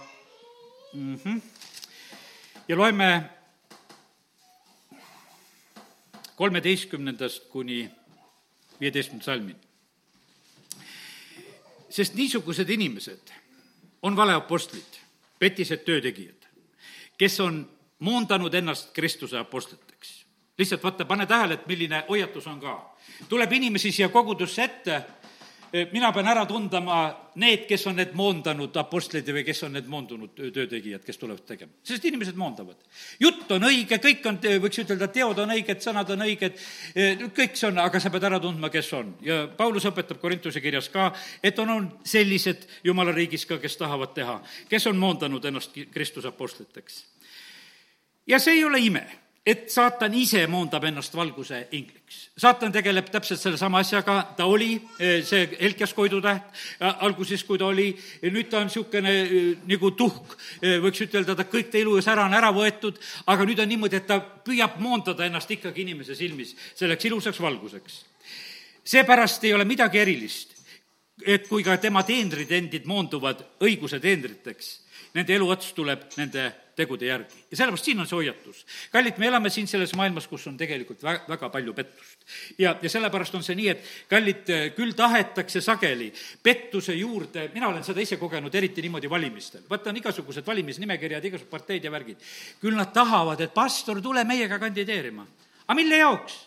[0.92, 1.40] mm -hmm,
[2.68, 3.30] ja loeme
[6.36, 7.90] kolmeteistkümnendast kuni
[8.80, 9.66] viieteistkümnenda salmini
[11.96, 13.32] sest niisugused inimesed
[14.02, 15.00] on valeapostlid,
[15.38, 16.48] petised töötegijad,
[17.18, 17.62] kes on
[17.98, 19.85] moondanud ennast Kristuse apostliteks.
[20.58, 22.96] Lihtsalt vaata, pane tähele, et milline hoiatus on ka.
[23.28, 25.02] tuleb inimesi siia kogudusse ette
[25.72, 26.96] Eh, mina pean ära tundma
[27.42, 31.72] need, kes on need moondanud apostlid või kes on need moondunud töötegijad, kes tulevad tegema.
[31.82, 32.76] sest inimesed moondavad.
[33.20, 36.62] jutt on õige, kõik on, võiks ütelda, teod on õiged, sõnad on õiged,
[36.94, 39.16] eh, kõik see on, aga sa pead ära tundma, kes on.
[39.20, 44.14] ja Paulus õpetab Korintuse kirjas ka, et on olnud sellised jumala riigis ka, kes tahavad
[44.14, 47.04] teha, kes on moondanud ennast Kristuse apostliteks.
[48.26, 52.30] ja see ei ole ime et saatan ise moondab ennast valguse ingliks.
[52.38, 56.42] saatan tegeleb täpselt sellesama asjaga, ta oli eh, see Helkias koidutäht
[56.80, 57.92] alguses, kui ta oli,
[58.26, 62.26] nüüd ta on niisugune eh, nagu tuhk, eh, võiks ütelda, ta kõik ta ilus ära
[62.26, 62.98] on ära võetud,
[63.30, 68.02] aga nüüd on niimoodi, et ta püüab moondada ennast ikkagi inimese silmis selleks ilusaks valguseks.
[68.84, 70.56] seepärast ei ole midagi erilist,
[71.22, 74.78] et kui ka tema teenrid endid moonduvad õiguse teenriteks,
[75.14, 77.44] nende elu ots tuleb nende tegude järgi.
[77.50, 78.64] ja sellepärast siin on see hoiatus.
[78.92, 82.26] kallid, me elame siin selles maailmas, kus on tegelikult vä-, väga palju pettust.
[82.58, 86.12] ja, ja sellepärast on see nii, et kallid, küll tahetakse sageli
[86.42, 89.64] pettuse juurde, mina olen seda ise kogenud, eriti niimoodi valimistel.
[89.70, 92.20] vaata, on igasugused valimisnimekirjad, igasugused parteid ja värgid.
[92.60, 95.26] küll nad tahavad, et pastor, tule meiega kandideerima.
[95.66, 96.44] aga mille jaoks?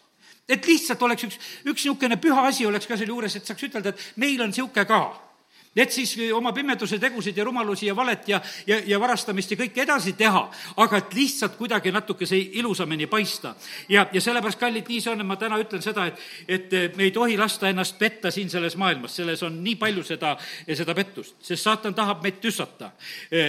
[0.50, 3.94] et lihtsalt oleks üks, üks niisugune püha asi oleks ka selle juures, et saaks ütelda,
[3.94, 5.29] et meil on niisugune ka
[5.76, 9.84] et siis oma pimeduse tegusid ja rumalusi ja valet ja, ja, ja varastamist ja kõike
[9.84, 10.42] edasi teha,
[10.82, 13.54] aga et lihtsalt kuidagi natukese ilusamini paista.
[13.90, 17.06] ja, ja sellepärast, kallid, nii see on, et ma täna ütlen seda, et, et me
[17.06, 20.36] ei tohi lasta ennast petta siin selles maailmas, selles on nii palju seda,
[20.68, 22.92] seda pettust, sest saatan tahab meid tüssata.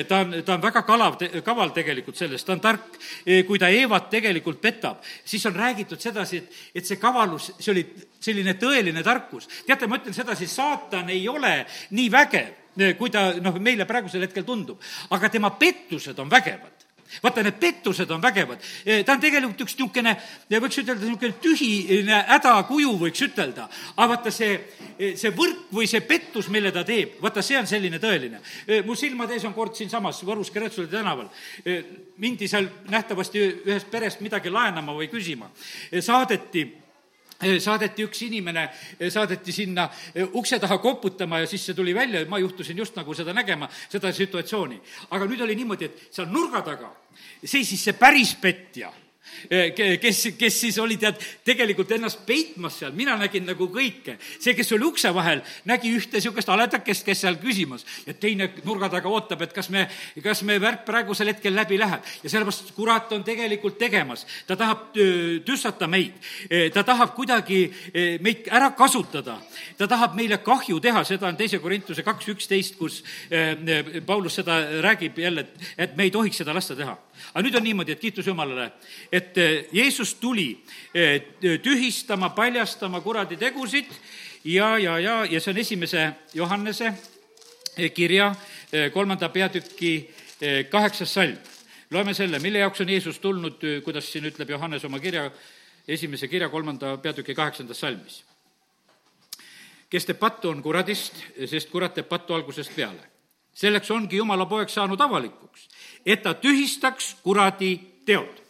[0.08, 3.00] ta on, ta on väga kalav, kaval tegelikult selles, ta on tark.
[3.46, 7.86] kui ta Eevat tegelikult petab, siis on räägitud sedasi, et, et see kavalus, see oli
[8.20, 9.48] selline tõeline tarkus.
[9.66, 12.56] teate, ma ütlen sedasi, saatan ei ole nii vägev,
[12.98, 14.80] kui ta noh, meile praegusel hetkel tundub,
[15.10, 16.80] aga tema pettused on vägevad
[17.22, 18.60] vaata, need pettused on vägevad.
[19.04, 20.14] ta on tegelikult üks niisugune,
[20.52, 23.66] võiks ütelda, niisugune tühine hädakuju, võiks ütelda.
[23.96, 24.60] aga vaata, see,
[25.18, 28.40] see võrk või see pettus, mille ta teeb, vaata, see on selline tõeline.
[28.86, 31.30] mu silmade ees on kord siinsamas Võrus Keretsuli tänaval,
[32.22, 35.50] mindi seal nähtavasti ühest perest midagi laenama või küsima.
[36.00, 36.68] saadeti
[37.40, 38.66] saadeti üks inimene,
[39.08, 39.88] saadeti sinna
[40.32, 43.68] ukse taha koputama ja siis see tuli välja ja ma juhtusin just nagu seda nägema,
[43.88, 44.80] seda situatsiooni.
[45.10, 46.92] aga nüüd oli niimoodi, et seal nurga taga
[47.44, 48.90] seisis see päris petja
[50.00, 54.16] kes, kes siis oli tead, tegelikult ennast peitmas seal, mina nägin nagu kõike.
[54.38, 57.84] see, kes oli ukse vahel, nägi ühte niisugust haledakest, kes seal küsimas.
[58.06, 59.86] Ja teine nurga taga ootab, et kas me,
[60.22, 62.04] kas me värk praegusel hetkel läbi läheb.
[62.22, 64.90] ja sellepärast kurat on tegelikult tegemas, ta tahab
[65.46, 66.14] tüssata meid,
[66.74, 67.62] ta tahab kuidagi
[68.20, 69.38] meid ära kasutada,
[69.78, 73.02] ta tahab meile kahju teha, seda on teise Korintuse kaks üksteist, kus
[74.06, 75.46] Paulus seda räägib jälle,
[75.78, 76.96] et me ei tohiks seda lasta teha
[77.32, 78.70] aga nüüd on niimoodi, et kiitus Jumalale,
[79.12, 80.48] et eh, Jeesus tuli
[80.94, 81.22] eh,
[81.62, 83.90] tühistama, paljastama kuradi tegusid
[84.44, 86.92] ja, ja, ja, ja see on esimese Johannese
[87.76, 88.32] eh, kirja
[88.94, 90.10] kolmanda peatüki
[90.70, 91.38] kaheksas salm.
[91.90, 95.30] loeme selle, mille jaoks on Jeesus tulnud, kuidas siin ütleb Johannes oma kirja,
[95.88, 98.24] esimese kirja kolmanda peatüki kaheksandas salmis.
[99.90, 101.14] kes teeb pattu, on kuradist,
[101.50, 103.19] sest kurat teeb pattu algusest peale.
[103.54, 105.68] Selleks ongi Jumala poeg saanud avalikuks
[106.06, 107.74] et ta tühistaks kuradi
[108.06, 108.40] teod.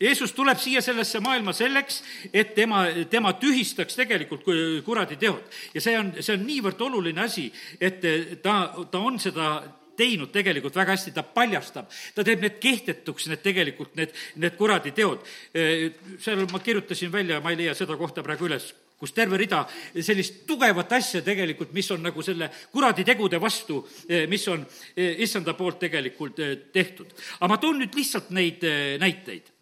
[0.00, 2.02] Jeesus tuleb siia sellesse maailma selleks,
[2.34, 4.44] et tema, tema tühistaks tegelikult
[4.84, 5.46] kuradi teod.
[5.74, 7.46] ja see on, see on niivõrd oluline asi,
[7.80, 8.02] et
[8.42, 9.62] ta, ta on seda
[9.96, 14.12] teinud tegelikult väga hästi, ta paljastab, ta teeb need kehtetuks, need tegelikult, need,
[14.42, 15.22] need kuradi teod.
[16.20, 18.72] seal ma kirjutasin välja, ma ei leia seda kohta praegu üles,
[19.04, 19.62] kus terve rida
[20.00, 24.64] sellist tugevat asja tegelikult, mis on nagu selle kuradi tegude vastu, eh, mis on
[24.96, 27.12] eh, issanda poolt tegelikult eh, tehtud.
[27.40, 28.64] aga ma toon nüüd lihtsalt neid
[29.00, 29.52] näiteid.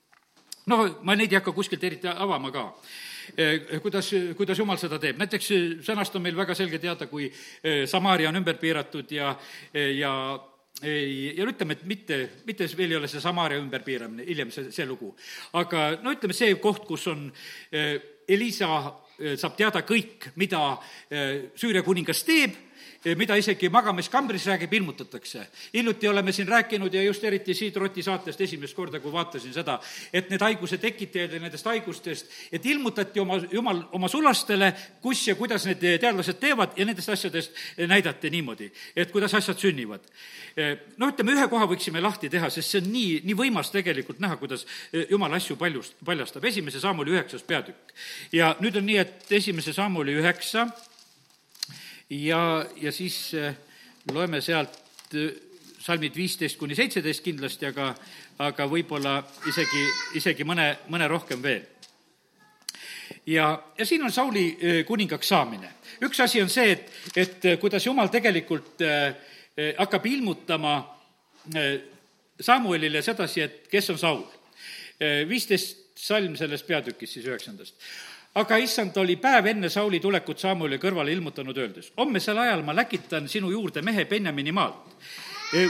[0.70, 2.68] no ma neid ei hakka kuskilt eriti avama ka
[3.82, 5.18] kuidas, kuidas jumal seda teeb.
[5.18, 5.50] näiteks
[5.86, 7.30] sõnast on meil väga selge teada, kui
[7.86, 9.34] Samaaria on ümber piiratud ja,
[9.72, 10.14] ja
[10.82, 14.86] ja no ütleme, et mitte, mitte veel ei ole see Samaaria ümberpiiramine, hiljem see, see
[14.88, 15.12] lugu.
[15.52, 17.28] aga no ütleme, see koht, kus on
[18.28, 18.68] Elisa
[19.36, 20.60] saab teada kõik, mida
[21.10, 22.56] äh, Süüria kuningas teeb
[23.16, 25.46] mida isegi magamiskambris räägib, ilmutatakse.
[25.74, 29.80] hiljuti oleme siin rääkinud ja just eriti siit Roti saatest esimest korda, kui vaatasin seda,
[30.12, 35.34] et need haiguse tekitajad ja nendest haigustest, et ilmutati oma, jumal oma sulastele, kus ja
[35.34, 40.06] kuidas need teadlased teevad ja nendest asjadest näidati niimoodi, et kuidas asjad sünnivad.
[40.96, 44.36] no ütleme, ühe koha võiksime lahti teha, sest see on nii, nii võimas tegelikult näha,
[44.36, 44.66] kuidas
[45.10, 46.44] jumal asju paljust, paljastab.
[46.44, 47.92] esimese sammuli üheksas peatükk.
[48.32, 50.68] ja nüüd on nii, et esimese sammuli üheksa
[52.12, 53.54] ja, ja siis äh,
[54.12, 54.78] loeme sealt
[55.14, 55.32] äh,
[55.78, 57.92] salmid viisteist kuni seitseteist kindlasti, aga,
[58.44, 59.16] aga võib-olla
[59.50, 59.82] isegi,
[60.20, 61.64] isegi mõne, mõne rohkem veel.
[63.26, 63.48] ja,
[63.78, 65.72] ja siin on Sauli äh, kuningaks saamine.
[66.02, 68.82] üks asi on see, et, et kuidas Jumal tegelikult
[69.78, 70.72] hakkab ilmutama
[72.40, 74.22] Samuelile sedasi, et kes on Saul.
[75.28, 77.76] viisteist salm sellest peatükist siis üheksandast
[78.34, 83.28] aga issand oli päev enne Sauli tulekut Samueli kõrvale ilmutanud, öeldes, hommesel ajal ma läkitan
[83.28, 84.96] sinu juurde mehe Benjamini maalt.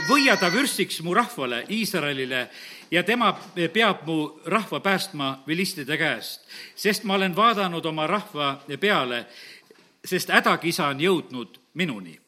[0.07, 2.47] võia ta vürstiks mu rahvale, Iisraelile,
[2.91, 3.33] ja tema
[3.73, 9.25] peab mu rahva päästma vilistide käest, sest ma olen vaadanud oma rahva peale,
[10.05, 12.22] sest hädakisa on jõudnud minuni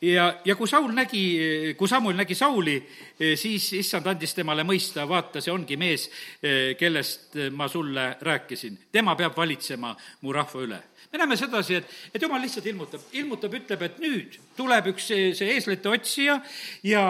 [0.00, 1.22] ja, ja kui Saul nägi,
[1.78, 2.76] kui Samuel nägi Sauli,
[3.34, 6.08] siis issand andis temale mõista, vaata, see ongi mees,
[6.78, 8.78] kellest ma sulle rääkisin.
[8.92, 10.82] tema peab valitsema mu rahva üle
[11.12, 15.30] me näeme sedasi, et, et jumal lihtsalt ilmutab, ilmutab, ütleb, et nüüd tuleb üks see,
[15.36, 16.38] see eeslite otsija
[16.86, 17.02] ja,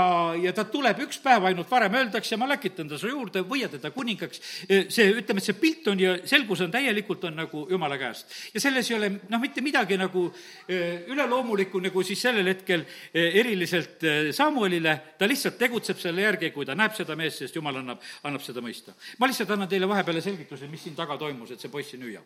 [0.43, 3.91] ja ta tuleb üks päev ainult varem, öeldakse, ma läkitan ta su juurde, võia teda
[3.95, 4.43] kuningaks.
[4.67, 8.33] see, ütleme, et see pilt on ja selgus on täielikult, on nagu jumala käest.
[8.55, 10.27] ja selles ei ole noh, mitte midagi nagu
[10.69, 14.05] üleloomulikku, nagu siis sellel hetkel eriliselt
[14.37, 18.45] Samuelile, ta lihtsalt tegutseb selle järgi, kui ta näeb seda meest, sest jumal annab, annab
[18.45, 18.95] seda mõista.
[19.19, 22.25] ma lihtsalt annan teile vahepeale selgituse, mis siin taga toimus, et see poiss siin hüüab.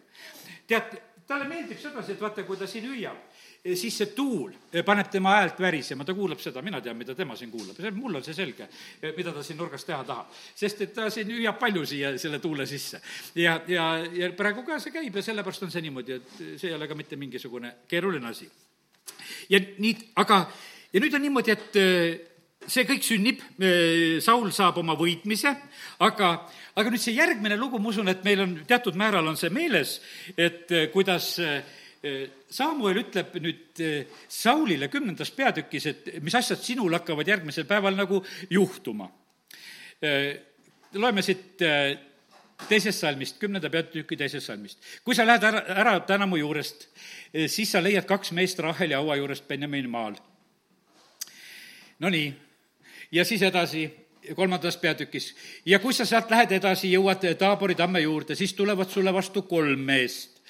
[0.70, 0.96] tead,
[1.30, 3.18] talle meeldib sedasi, et vaata, kui ta siin hüüab,
[3.62, 7.14] eh, siis see tuul eh, paneb tema häält värisema, ta kuulab seda, mina tean, mida
[7.18, 8.66] tema siin kuulab, see, mul on see selge,
[9.00, 10.32] eh, mida ta siin nurgas teha tahab.
[10.54, 13.02] sest et ta siin hüüab palju siia selle tuule sisse.
[13.34, 16.74] ja, ja, ja praegu ka see käib ja sellepärast on see niimoodi, et see ei
[16.74, 18.50] ole ka mitte mingisugune keeruline asi.
[19.50, 20.42] ja nii, aga,
[20.92, 22.29] ja nüüd on niimoodi, et
[22.68, 23.42] see kõik sünnib,
[24.20, 25.52] Saul saab oma võitmise,
[26.04, 26.30] aga,
[26.76, 29.98] aga nüüd see järgmine lugu, ma usun, et meil on teatud määral on see meeles,
[30.36, 31.32] et kuidas
[32.50, 33.80] Samuel ütleb nüüd
[34.28, 39.10] Saulile kümnendas peatükis, et mis asjad sinul hakkavad järgmisel päeval nagu juhtuma.
[40.94, 41.60] loeme siit
[42.68, 44.78] teisest salmist, kümnenda peatüki teisest salmist.
[45.04, 46.88] kui sa lähed ära, ära täna mu juurest,
[47.46, 50.16] siis sa leiad kaks meest Raheli haua juurest Benjamini maal.
[52.00, 52.49] Nonii
[53.12, 53.90] ja siis edasi
[54.34, 55.34] kolmandas peatükis.
[55.66, 59.80] ja kui sa sealt lähed edasi, jõuad Taabori tamme juurde, siis tulevad sulle vastu kolm
[59.80, 60.42] meest,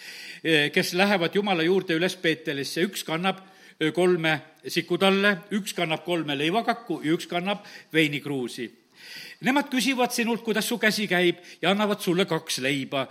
[0.44, 3.38] eh, kes lähevad Jumala juurde üles Peetelisse, üks kannab
[3.80, 8.70] eh, kolme sikutalle, üks kannab kolme leivakakku ja üks kannab veinikruusi
[9.40, 13.06] Nemad küsivad sinult, kuidas su käsi käib ja annavad sulle kaks leiba.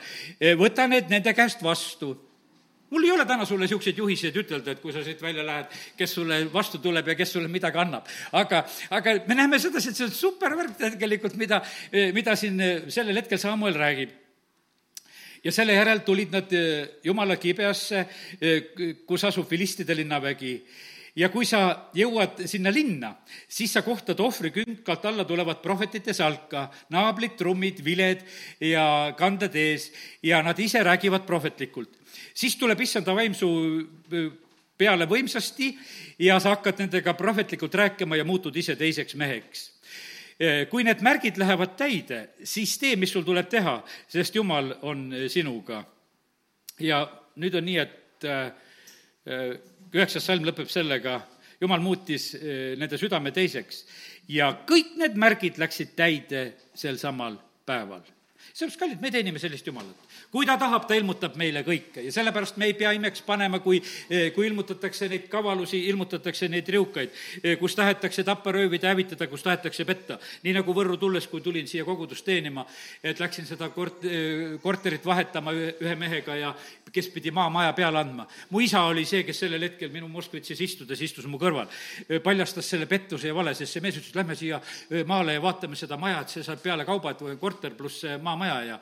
[0.57, 2.29] võta need nende käest vastu
[2.89, 6.15] mul ei ole täna sulle niisuguseid juhiseid ütelda, et kui sa siit välja lähed, kes
[6.17, 8.08] sulle vastu tuleb ja kes sulle midagi annab.
[8.32, 11.62] aga, aga me näeme sedasi, et see on supervärk tegelikult, mida,
[12.13, 14.15] mida siin sellel hetkel Samuel räägib
[15.43, 16.54] ja selle järel tulid nad
[17.04, 18.06] jumala kibeasse,
[19.08, 20.56] kus asub Filistide linnavägi
[21.19, 23.12] ja kui sa jõuad sinna linna,
[23.47, 28.23] siis sa kohtad ohvrikünkalt alla tulevat prohvetite salka, naablid, trummid, viled
[28.63, 29.89] ja kanded ees
[30.23, 31.99] ja nad ise räägivad prohvetlikult.
[32.34, 33.49] siis tuleb issanda vaim su
[34.77, 35.73] peale võimsasti
[36.19, 39.67] ja sa hakkad nendega prohvetlikult rääkima ja muutud ise teiseks meheks
[40.71, 43.73] kui need märgid lähevad täide, siis tee, mis sul tuleb teha,
[44.08, 45.84] sest Jumal on sinuga.
[46.79, 47.01] ja
[47.36, 48.23] nüüd on nii, et
[49.93, 51.19] üheksas salm lõpeb sellega,
[51.62, 53.84] jumal muutis eh, nende südame teiseks
[54.32, 56.43] ja kõik need märgid läksid täide
[56.78, 58.04] sel samal päeval.
[58.54, 62.60] sellepärast, kallid, me teenime sellist Jumalat kui ta tahab, ta ilmutab meile kõike ja sellepärast
[62.62, 67.58] me ei pea imeks panema, kui, eh, kui ilmutatakse neid kavalusi, ilmutatakse neid riukaid, eh,
[67.58, 70.20] kus tahetakse tappa, röövida, hävitada, kus tahetakse petta.
[70.44, 72.65] nii nagu Võrru tulles, kui tulin siia kogudust teenima,
[73.04, 76.56] et läksin seda kort-, eh, korterit vahetama ühe, ühe mehega ja
[76.92, 78.28] kes pidi maamaja peale andma.
[78.50, 81.68] mu isa oli see, kes sellel hetkel minu Moskvitšis istudes istus mu kõrval,
[82.24, 84.62] paljastas selle pettuse ja vale, sest see mees ütles, lähme siia
[85.06, 88.80] maale ja vaatame seda maja, et see saab peale kauba, et korter pluss maamaja ja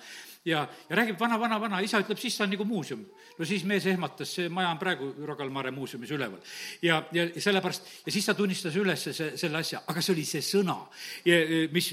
[0.48, 3.04] ja, ja räägib vana, vana, vana, isa ütleb, siis ta on nagu muuseum.
[3.38, 6.40] no siis mees ehmatas, see maja on praegu Rocca al Mare muuseumis üleval.
[6.82, 10.46] ja, ja sellepärast, ja siis ta tunnistas üles see, selle asja, aga see oli see
[10.46, 10.80] sõna,
[11.74, 11.92] mis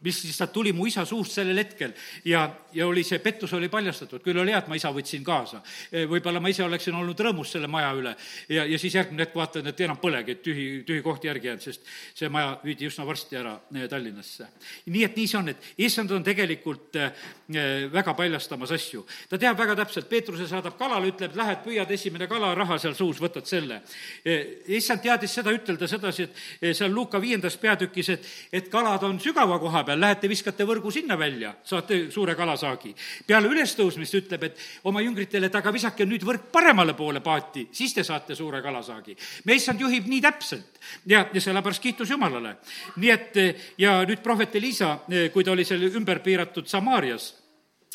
[0.00, 1.92] mis ta tuli mu isa suust sellel hetkel
[2.24, 5.58] ja, ja oli see pettus oli paljastatud, küll oli hea, et ma isa võtsin kaasa.
[6.10, 8.14] võib-olla ma ise oleksin olnud rõõmus selle maja üle
[8.48, 11.64] ja, ja siis järgmine hetk vaatan, et enam polegi, et tühi, tühi koht järgi jäänud,
[11.64, 14.46] sest see maja viidi üsna varsti ära eh, Tallinnasse.
[14.86, 17.26] nii et nii see on, et issand on tegelikult eh,
[17.92, 19.04] väga paljastamas asju.
[19.28, 23.46] ta teab väga täpselt, Peetruse saadab kalale, ütleb, lähed, püüad esimene kalaraha seal suus, võtad
[23.48, 23.80] selle.
[24.78, 26.28] Issand teadis seda ütelda sedasi,
[26.60, 30.92] et seal Luuka viiendas peatükis, et, et kalad on sügava koha peal, lähete, viskate võrgu
[30.94, 32.94] sinna välja, saate suure kalasaagi.
[33.26, 37.94] peale ülestõusmist ütleb, et oma jüngritele, et aga visake nüüd võrk paremale poole paati, siis
[37.96, 39.16] te saate suure kalasaagi.
[39.44, 42.56] meie issand juhib nii täpselt ja, ja sellepärast kiitus Jumalale.
[42.96, 43.42] nii et
[43.78, 44.98] ja nüüd prohvet Elisa,
[45.32, 47.34] kui ta oli seal ümber piiratud Samaarias,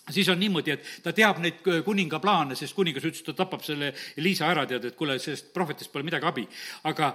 [0.09, 3.63] siis on niimoodi, et ta teab neid kuninga plaane, sest kuningas ütles, et ta tapab
[3.63, 6.47] selle Liisa ära, tead, et kuule, sellest prohvetist pole midagi abi.
[6.83, 7.13] aga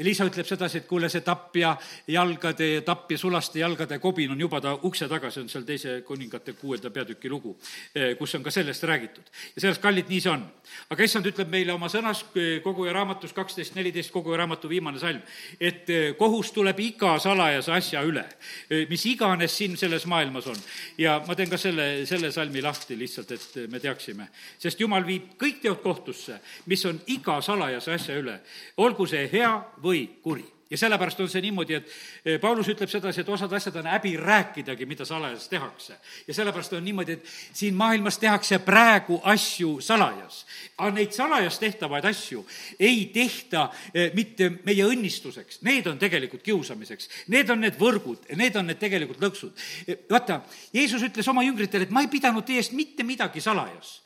[0.00, 1.74] Liisa ütleb sedasi, et kuule, see tapja
[2.08, 6.54] jalgade, tapja sulaste jalgade kobin on juba ta ukse taga, see on seal teise kuningate
[6.56, 7.52] kuuenda peatüki lugu,
[7.94, 9.24] eh, kus on ka sellest räägitud.
[9.54, 10.46] ja sellest, kallid, nii see on.
[10.90, 15.20] aga issand ütleb meile oma sõnas eh, koguja raamatus kaksteist neliteist, koguja raamatu viimane salm,
[15.60, 18.24] et eh, kohus tuleb iga salajase asja üle,
[18.88, 20.56] mis iganes siin selles maailmas on.
[20.98, 24.28] ja ma teen ka selle, selle salmi lahti lihtsalt, et me teaksime.
[24.58, 28.40] sest jumal viib kõik teod kohtusse, mis on iga salajase asja üle,
[28.76, 31.88] olgu see hea või või kuri ja sellepärast on see niimoodi, et
[32.24, 35.96] eh, Paulus ütleb sedasi, et osad asjad on häbi rääkidagi, mida salajas tehakse.
[36.28, 40.46] ja sellepärast on niimoodi, et siin maailmas tehakse praegu asju salajas.
[40.78, 42.46] aga neid salajas tehtavaid asju
[42.78, 47.08] ei tehta eh, mitte meie õnnistuseks, need on tegelikult kiusamiseks.
[47.28, 49.58] Need on need võrgud, need on need tegelikult lõksud.
[49.86, 50.40] Eh, vaata,
[50.72, 54.00] Jeesus ütles oma jüngritele, et ma ei pidanud teie eest mitte midagi salajas.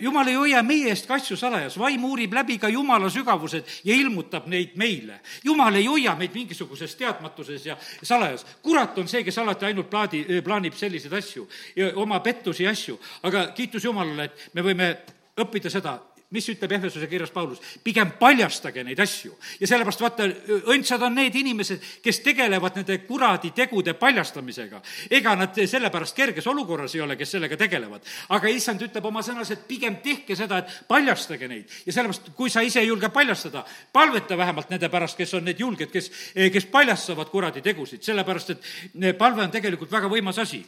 [0.00, 3.94] jumal ei hoia meie eest ka asju salajas, vaim uurib läbi ka jumala sügavused ja
[3.94, 5.20] ilmutab neid meile.
[5.44, 8.46] jumal ei hoia hoia meid mingisuguses teadmatuses ja salajas.
[8.62, 12.98] kurat on see, kes alati ainult plaadi, plaanib selliseid asju ja oma pettusi ja asju,
[13.22, 14.88] aga kiitus Jumalale, et me võime
[15.38, 15.98] õppida seda,
[16.32, 19.34] mis ütleb Ehvesuse kirjas Paulus, pigem paljastage neid asju.
[19.60, 20.26] ja sellepärast vaata,
[20.72, 24.82] õndsad on need inimesed, kes tegelevad nende kuradi tegude paljastamisega.
[25.10, 28.02] ega nad sellepärast kerges olukorras ei ole, kes sellega tegelevad.
[28.28, 31.68] aga issand ütleb oma sõnas, et pigem tehke seda, et paljastage neid.
[31.86, 35.60] ja sellepärast, kui sa ise ei julge paljastada, palveta vähemalt nende pärast, kes on need
[35.60, 40.64] julged, kes, kes paljastavad kuradi tegusid, sellepärast et palve on tegelikult väga võimas asi.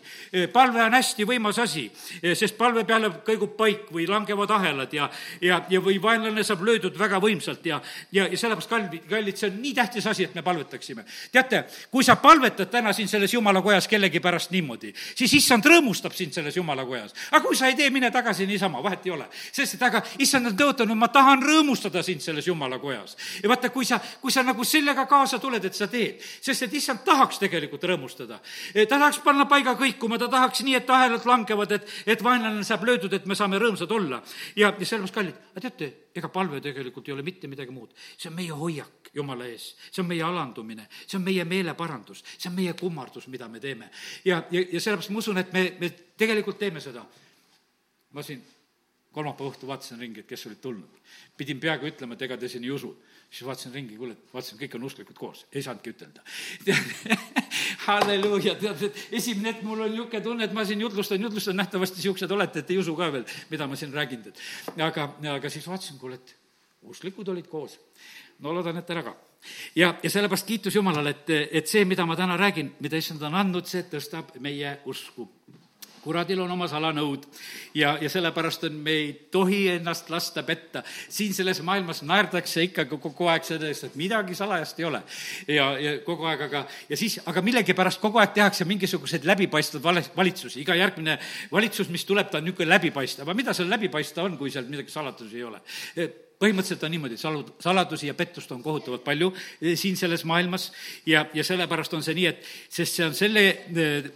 [0.53, 1.89] palve on hästi võimas asi,
[2.35, 5.09] sest palve peale kõigub paik või langevad ahelad ja,
[5.41, 7.81] ja ja, ja või vaenlane saab löödud väga võimsalt ja,
[8.13, 11.05] ja, ja sellepärast, kallid, kallid, see on nii tähtis asi, et me palvetaksime.
[11.33, 16.15] teate, kui sa palvetad täna siin selles jumala kojas kellegi pärast niimoodi, siis issand rõõmustab
[16.17, 17.15] sind selles jumala kojas.
[17.31, 19.29] aga kui sa ei tee, mine tagasi niisama, vahet ei ole.
[19.53, 23.17] sest et aga issand on tõotanud, ma tahan rõõmustada sind selles jumala kojas.
[23.43, 26.75] ja vaata, kui sa, kui sa nagu sellega kaasa tuled, et sa teed, sest et
[26.81, 28.41] issand tahaks tegelikult rõõmustada.
[28.75, 32.85] ta tahaks panna paiga kõikuma, ta tahaks nii, et ahelad langevad, et, et vaenlane saab
[32.85, 34.23] löödud, et me saame rõõmsad olla.
[34.57, 38.31] ja, ja sellepärast, kallid, aga teate, ega palve tegelikult ei ole mitte midagi muud, see
[38.31, 39.75] on meie hoiak Jumala ees.
[39.91, 43.91] see on meie alandumine, see on meie meeleparandus, see on meie kummardus, mida me teeme.
[44.25, 47.05] ja, ja, ja sellepärast ma usun, et me, me tegelikult teeme seda.
[48.15, 48.43] ma siin
[49.15, 51.01] kolmapäeva õhtu vaatasin ringi, et kes olid tulnud.
[51.37, 52.97] pidin peaaegu ütlema, et ega te siin ei usu.
[53.31, 56.23] siis vaatasin ringi, kuule, vaatasin, kõik on usklikud koos, ei saanudki ütelda
[57.87, 62.01] halleluuja, tead, et esimene hetk mul oli niisugune tunne, et ma siin jutlustan, jutlustan, nähtavasti
[62.01, 65.69] niisugused olete, et ei usu ka veel, mida ma siin räägin, et aga, aga siis
[65.69, 66.35] vaatasin, kuule, et
[66.91, 67.79] usklikud olid koos.
[68.41, 69.15] no loodan, et ära ka.
[69.77, 71.31] ja, ja sellepärast kiitus Jumalale, et,
[71.61, 75.29] et see, mida ma täna räägin, mida issand on andnud, see tõstab meie usku
[76.05, 77.25] kuradil on oma salanõud
[77.75, 80.83] ja, ja sellepärast on, me ei tohi ennast lasta petta.
[81.09, 85.03] siin selles maailmas naerdakse ikkagi kogu aeg sellest, et midagi salajast ei ole.
[85.49, 90.05] ja, ja kogu aeg, aga, ja siis, aga millegipärast kogu aeg tehakse mingisuguseid läbipaistvaid vale,
[90.17, 91.19] valitsusi, iga järgmine
[91.53, 94.93] valitsus, mis tuleb, ta on niisugune läbipaistev, aga mida seal läbipaista on, kui seal midagi
[94.93, 95.63] salatusi ei ole?
[96.45, 100.69] Põhimõtteliselt on niimoodi, salu-, saladusi ja pettust on kohutavalt palju eh, siin selles maailmas
[101.09, 104.11] ja, ja sellepärast on see nii, et sest see on selle eh,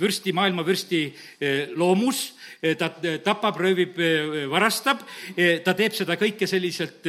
[0.00, 2.30] vürsti, maailma vürsti eh, loomus,
[2.76, 2.90] ta
[3.24, 3.96] tapab, röövib,
[4.52, 5.00] varastab,
[5.64, 7.06] ta teeb seda kõike selliselt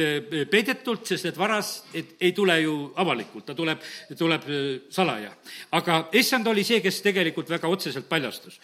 [0.48, 3.84] peidetult, sest et varas et ei tule ju avalikult, ta tuleb,
[4.16, 4.48] tuleb
[4.88, 5.34] salaja.
[5.76, 8.56] aga issand oli see, kes tegelikult väga otseselt paljastus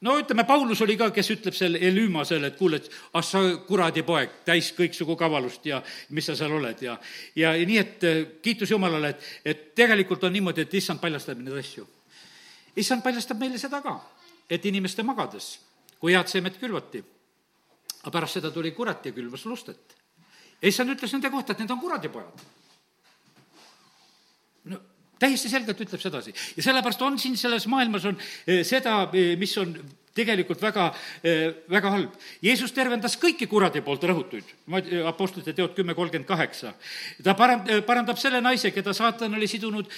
[0.00, 4.04] no ütleme, Paulus oli ka, kes ütleb seal Elüümasel, et kuule, et ah sa kuradi
[4.06, 5.80] poeg, täis kõiksugu kavalust ja
[6.10, 6.98] mis sa seal oled ja,
[7.36, 11.56] ja, nii, et eh, kiitus Jumalale, et, et tegelikult on niimoodi, et issand paljastab neid
[11.62, 11.86] asju.
[12.76, 13.96] issand paljastab meile seda ka,
[14.50, 15.56] et inimeste magades,
[15.98, 17.02] kui head seemet külvati,
[18.02, 19.96] aga pärast seda tuli kurat ja külvas lustet.
[20.60, 22.44] ja issand ütles nende kohta, et need on kuradipojad.
[25.18, 29.54] Täiesti selgelt ütleb sedasi ja sellepärast on siin selles maailmas on eh, seda, eh, mis
[29.60, 29.76] on
[30.16, 30.86] tegelikult väga,
[31.28, 32.14] eh, väga halb.
[32.40, 34.48] Jeesus tervendas kõiki kuradi poolt rõhutuid,
[35.04, 36.72] Apostlite teod kümme kolmkümmend kaheksa.
[37.22, 39.90] ta parand-, parandab selle naise, keda saatan oli sidunud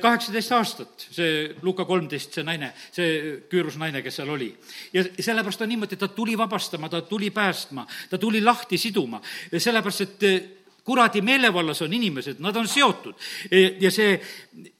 [0.00, 4.54] kaheksateist aastat, see Luka kolmteist, see naine, see küürus naine, kes seal oli.
[4.92, 9.22] ja sellepärast on niimoodi, ta tuli vabastama, ta tuli päästma, ta tuli lahti siduma,
[9.56, 13.14] sellepärast et kuradi meelevallas on inimesed, nad on seotud.
[13.50, 14.14] E, ja see,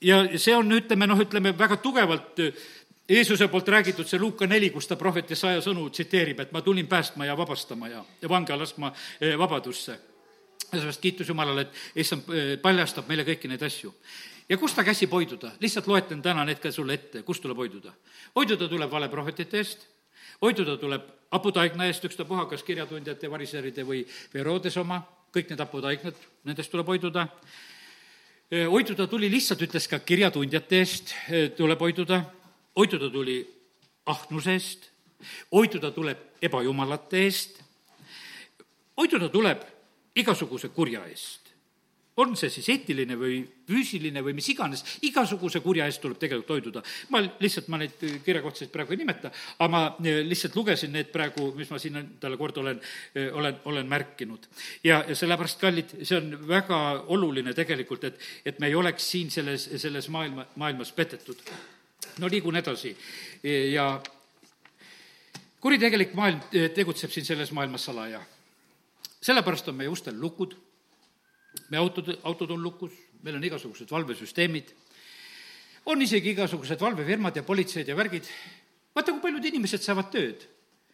[0.00, 2.52] ja see on, ütleme noh, ütleme väga tugevalt e,
[3.12, 6.86] Jeesuse poolt räägitud see Luuka neli, kus ta prohvet Jesaja sõnu tsiteerib, et ma tulin
[6.88, 9.92] päästma ja vabastama ja, vange laskma e, vabadusse.
[10.62, 12.30] ja sellepärast kiitus Jumalale, et issand
[12.62, 13.92] paljastab meile kõiki neid asju.
[14.48, 15.52] ja kust ta käsib hoiduda?
[15.60, 17.92] lihtsalt loetlen täna need ka sulle ette, kust tuleb hoiduda.
[18.36, 19.86] hoiduda tuleb valeprohvetite eest,
[20.42, 25.02] hoiduda tuleb haputaigna eest, ükstapuha, kas kirjatundjate, variseride või Herodes oma
[25.32, 27.26] kõik need hapud haiglad, nendest tuleb hoiduda.
[28.52, 31.14] hoiduda tuli lihtsalt, ütles ka kirjatundjate eest
[31.56, 32.22] tuleb hoiduda,
[32.76, 33.38] hoiduda tuli
[34.06, 34.90] ahnuse eest,
[35.52, 37.62] hoiduda tuleb ebajumalate eest,
[38.96, 39.64] hoiduda tuleb
[40.14, 41.41] igasuguse kurja eest
[42.16, 43.38] on see siis eetiline või
[43.68, 46.82] füüsiline või mis iganes, igasuguse kurja eest tuleb tegelikult hoiduda.
[47.08, 51.52] ma lihtsalt, ma neid kirjakohtasid praegu ei nimeta, aga ma eh, lihtsalt lugesin need praegu,
[51.56, 52.80] mis ma siin endale kord olen,
[53.14, 54.48] eh, olen, olen märkinud.
[54.84, 56.80] ja, ja sellepärast, kallid, see on väga
[57.16, 61.40] oluline tegelikult, et, et me ei oleks siin selles, selles maailma, maailmas petetud.
[62.18, 62.96] no liigun edasi
[63.72, 64.02] ja
[65.60, 68.20] kuritegelik maailm eh, tegutseb siin selles maailmas salaja.
[69.22, 70.58] sellepärast on meie ustel lukud
[71.70, 74.72] me autod, autod on lukus, meil on igasugused valvesüsteemid,
[75.86, 78.28] on isegi igasugused valvefirmad ja politseid ja värgid.
[78.94, 80.44] vaata, kui paljud inimesed saavad tööd.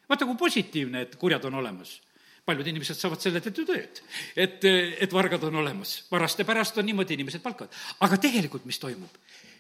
[0.09, 2.01] vaata, kui positiivne, et kurjad on olemas.
[2.47, 4.01] paljud inimesed saavad selle tõttu tööd,
[4.37, 6.05] et, et vargad on olemas.
[6.11, 7.75] varaste pärast on niimoodi inimesed palkavad.
[8.01, 9.11] aga tegelikult, mis toimub?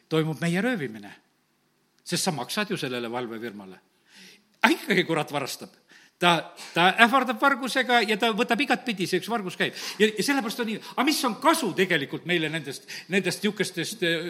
[0.08, 1.12] toimub meie röövimine.
[2.04, 3.80] sest sa maksad ju sellele valvefirmale.
[4.62, 5.70] aga ikkagi kurat varastab
[6.18, 6.32] ta,
[6.74, 9.76] ta ähvardab vargusega ja ta võtab igatpidi, see üks vargus käib.
[9.98, 14.28] ja, ja sellepärast on nii, aga mis on kasu tegelikult meile nendest, nendest niisugustest äh,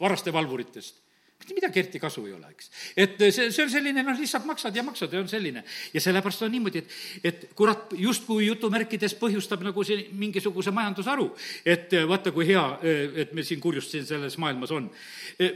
[0.00, 0.98] varaste valvuritest?
[1.42, 2.68] Mitte midagi eriti kasu ei ole, eks.
[2.96, 5.64] et see, see on selline, noh, lihtsalt maksad ja maksad ja on selline.
[5.92, 11.28] ja sellepärast on niimoodi, et, et kurat justkui jutumärkides põhjustab nagu see mingisuguse majandusharu.
[11.66, 12.64] et vaata, kui hea,
[13.24, 14.90] et meil siin kurjust siin selles maailmas on.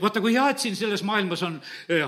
[0.01, 1.59] vaata, kui hea, et siin selles maailmas on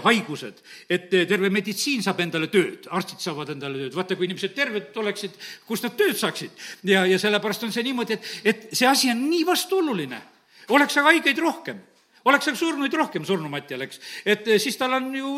[0.05, 4.97] haigused, et terve meditsiin saab endale tööd, arstid saavad endale tööd, vaata, kui inimesed terved
[4.99, 6.51] oleksid, kust nad tööd saaksid.
[6.83, 10.21] ja, ja sellepärast on see niimoodi, et, et see asi on nii vastuoluline.
[10.69, 11.79] oleks aga haigeid rohkem
[12.25, 15.29] oleks seal surnuid rohkem surnumatjal, eks, et eh, siis tal on ju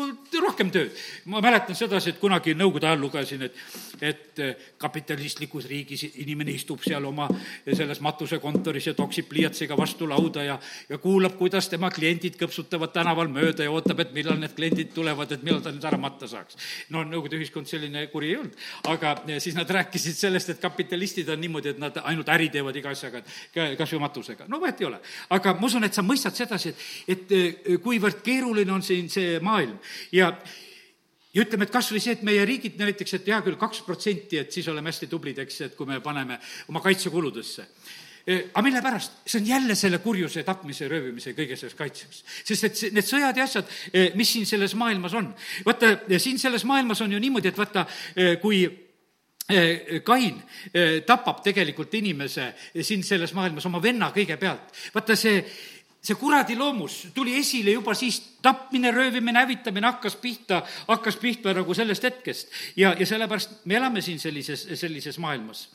[0.42, 0.96] rohkem tööd.
[1.30, 3.56] ma mäletan sedasi, et kunagi Nõukogude ajal lugesin, et,
[4.00, 7.28] et eh, kapitalistlikus riigis inimene istub seal oma
[7.64, 10.58] selles matusekontoris ja toksib pliiatsiga vastu lauda ja,
[10.88, 15.32] ja kuulab, kuidas tema kliendid kõpsutavad tänaval mööda ja ootab, et millal need kliendid tulevad,
[15.32, 16.58] et millal ta nüüd ära matta saaks.
[16.90, 18.58] no Nõukogude ühiskond selline kuri ei olnud,
[18.90, 22.76] aga eh, siis nad rääkisid sellest, et kapitalistid on niimoodi, et nad ainult äri teevad
[22.76, 23.22] iga asjaga,
[23.54, 24.48] kas või matusega.
[24.50, 25.00] no vahet ei ole.
[25.30, 26.71] aga ma usun, et sa mõistad sedasi,
[27.08, 29.78] et et eh, kuivõrd keeruline on siin see maailm
[30.12, 30.32] ja
[31.32, 34.36] ja ütleme, et kas või see, et meie riigid näiteks, et hea küll, kaks protsenti,
[34.36, 36.36] et siis oleme hästi tublid, eks, et kui me paneme
[36.68, 37.64] oma kaitsekuludesse
[38.26, 39.22] eh, aga mille pärast?
[39.24, 42.22] see on jälle selle kurjuse, tapmise, röövimise, kõige sellest kaitseks.
[42.44, 45.32] sest et need sõjad ja asjad, eh, mis siin selles maailmas on,
[45.66, 47.86] vaata, siin selles maailmas on ju niimoodi, et vaata,
[48.42, 48.64] kui
[50.04, 50.36] Kain
[51.06, 54.70] tapab tegelikult inimese siin selles maailmas oma venna kõigepealt.
[54.94, 55.42] vaata see,
[56.02, 61.74] see kuradi loomus tuli esile juba siis, tapmine, röövimine, hävitamine hakkas pihta, hakkas pihta nagu
[61.74, 62.50] sellest hetkest.
[62.76, 65.68] ja, ja sellepärast me elame siin sellises, sellises maailmas.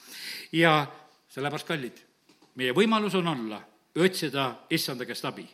[0.52, 0.88] ja
[1.30, 2.04] sellepärast, kallid,
[2.56, 3.62] meie võimalus on olla
[3.98, 5.46] otsida issanda käest abi.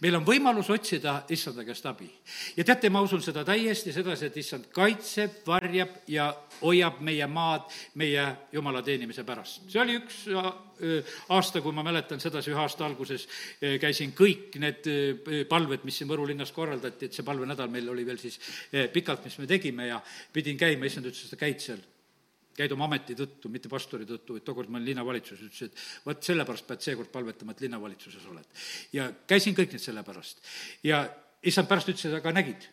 [0.00, 2.08] meil on võimalus otsida issanda käest abi.
[2.56, 6.28] ja teate, ma usun seda täiesti sedasi, et issand kaitseb, varjab ja
[6.60, 7.70] hoiab meie maad
[8.00, 9.64] meie jumala teenimise pärast.
[9.68, 14.58] see oli üks äh, aasta, kui ma mäletan sedasi, ühe aasta alguses äh, käisin kõik
[14.62, 18.38] need äh, palved, mis siin Võru linnas korraldati, et see palvenädal meil oli veel siis
[18.92, 21.82] pikalt, mis me tegime ja pidin käima, issand ütles, et sa käid seal
[22.56, 26.28] käid oma ameti tõttu, mitte pastori tõttu, et tookord ma olin linnavalitsuses, ütles, et vot
[26.30, 28.66] sellepärast pead seekord palvetama, et linnavalitsuses oled.
[28.92, 30.44] ja käisin kõik need sellepärast.
[30.86, 31.04] ja
[31.42, 32.68] issand pärast ütles, et aga nägid,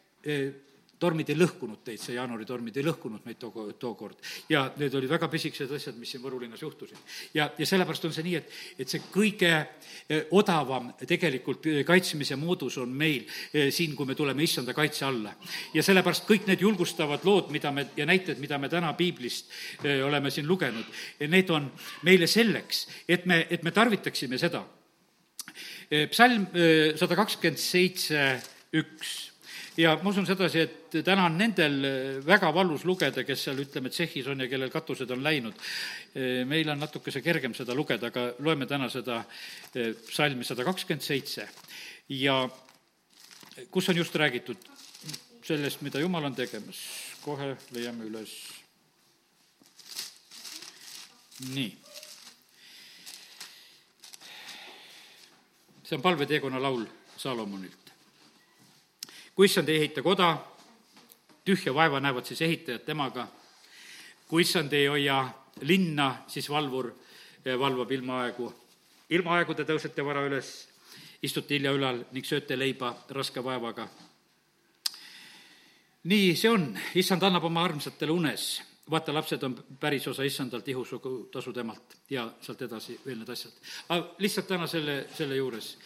[1.02, 4.20] tormid ei lõhkunud teid, see jaanuari tormid ei lõhkunud meid too, tookord.
[4.50, 7.00] ja need olid väga pisikesed asjad, mis siin Võru linnas juhtusid.
[7.34, 8.52] ja, ja sellepärast on see nii, et,
[8.84, 14.16] et see kõige eh, odavam tegelikult eh, kaitsmise moodus on meil eh, siin, kui me
[14.18, 15.34] tuleme issanda kaitse alla.
[15.74, 19.50] ja sellepärast kõik need julgustavad lood, mida me, ja näited, mida me täna piiblist
[20.06, 20.86] oleme siin lugenud,
[21.32, 21.66] need on
[22.06, 24.64] meile selleks, et me, et me tarvitaksime seda.
[26.12, 26.46] psalm
[27.00, 28.22] sada kakskümmend seitse,
[28.78, 29.31] üks
[29.78, 31.78] ja ma usun sedasi, et täna on nendel
[32.26, 35.56] väga valus lugeda, kes seal, ütleme, tsehhis on ja kellel katused on läinud.
[36.48, 39.24] meil on natukese kergem seda lugeda, aga loeme täna seda
[39.76, 41.48] eh, psalmi sada kakskümmend seitse
[42.10, 42.44] ja
[43.72, 44.58] kus on just räägitud
[45.44, 46.78] sellest, mida Jumal on tegemas.
[47.22, 48.32] kohe leiame üles.
[51.54, 51.78] nii.
[55.84, 56.86] see on palveteekonna laul
[57.18, 57.81] Salomonilt
[59.36, 60.38] kui issand ei ehita koda,
[61.46, 63.28] tühja vaeva näevad siis ehitajad temaga.
[64.28, 65.30] kui issand ei hoia
[65.62, 66.92] linna, siis valvur
[67.46, 68.54] eh, valvab ilmaaegu.
[69.10, 70.68] ilmaaegu te tõusete vara üles,
[71.24, 73.88] istute hilja ülal ning sööte leiba raske vaevaga.
[76.04, 78.62] nii see on, issand annab oma armsatele unes
[78.92, 83.54] vaata, lapsed on päris osa issandalt, ihusugu tasu temalt ja sealt edasi veel need asjad.
[83.90, 85.78] aga lihtsalt täna selle, selle juures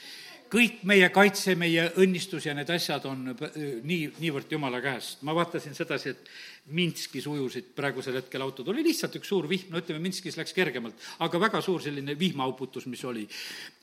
[0.52, 5.22] kõik meie kaitse, meie õnnistus ja need asjad on nii, niivõrd Jumala käest.
[5.22, 6.30] ma vaatasin sedasi, et
[6.74, 10.98] Minskis ujusid praegusel hetkel autod, oli lihtsalt üks suur vihm, no ütleme, Minskis läks kergemalt,
[11.22, 13.28] aga väga suur selline vihmauputus, mis oli.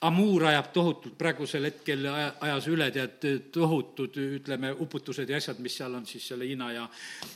[0.08, 3.22] Amuur ajab tohutult, praegusel hetkel ajas üle, tead,
[3.54, 6.88] tohutud, ütleme, uputused ja asjad, mis seal on siis selle Hiina ja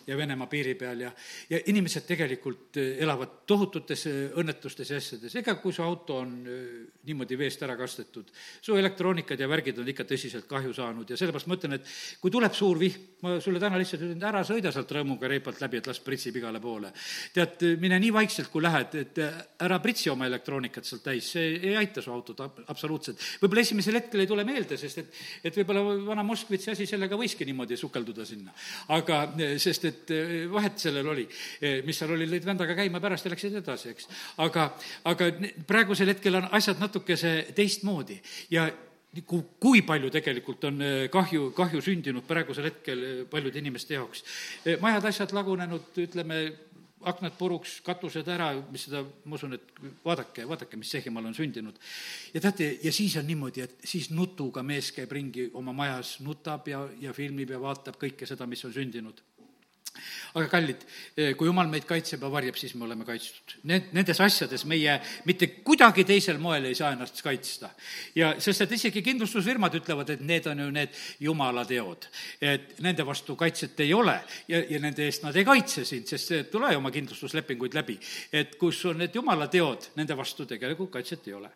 [0.07, 1.12] ja Venemaa piiri peal ja
[1.51, 4.03] ja inimesed tegelikult elavad tohututes
[4.42, 6.34] õnnetustes ja asjades, ega kui su auto on
[7.07, 11.47] niimoodi veest ära kastetud, su elektroonikad ja värgid on ikka tõsiselt kahju saanud ja sellepärast
[11.47, 14.90] ma ütlen, et kui tuleb suur vihm, ma sulle täna lihtsalt ütlen, ära sõida sealt
[14.90, 16.93] rõõmuga reipalt läbi, et las pritsib igale poole.
[17.34, 19.20] tead, mine nii vaikselt, kui lähed, et
[19.64, 23.20] ära pritsi oma elektroonikat sealt täis, see ei aita su autot absoluutselt.
[23.43, 27.47] võib-olla esimesel hetkel ei tule meelde, sest et, et võib-olla vana Moskvitsi asi, sellega võiski
[27.49, 28.55] niimoodi sukelduda sinna.
[28.97, 29.22] aga
[29.62, 30.14] sest, et
[30.53, 31.26] vahet sellel oli,
[31.87, 34.11] mis seal oli, lõid vändaga käima pärast läksid edasi, eks.
[34.45, 34.70] aga,
[35.12, 35.30] aga
[35.68, 38.18] praegusel hetkel on asjad natukese teistmoodi
[38.51, 38.68] ja
[39.24, 44.24] kui, kui palju tegelikult on äh, kahju, kahju sündinud praegusel hetkel äh, paljude inimeste jaoks.
[44.66, 46.40] Äh, majad, asjad lagunenud, ütleme,
[47.06, 51.78] aknad puruks, katused ära, mis seda, ma usun, et vaadake, vaadake, mis Sehimaal on sündinud.
[52.34, 56.68] ja teate, ja siis on niimoodi, et siis nutuga mees käib ringi oma majas, nutab
[56.68, 59.22] ja, ja filmib ja vaatab kõike seda, mis on sündinud
[60.36, 60.82] aga kallid,
[61.38, 63.57] kui jumal meid kaitseb ja varjab, siis me oleme kaitstud.
[63.70, 67.70] Need, nendes asjades meie mitte kuidagi teisel moel ei saa ennast kaitsta.
[68.14, 72.09] ja sest, et isegi kindlustusfirmad ütlevad, et need on ju need jumala teod.
[72.40, 74.18] et nende vastu kaitset ei ole
[74.49, 77.99] ja, ja nende eest nad ei kaitse sind, sest tule oma kindlustuslepinguid läbi.
[78.32, 81.51] et kus on need jumala teod, nende vastu tegelikult kaitset ei ole.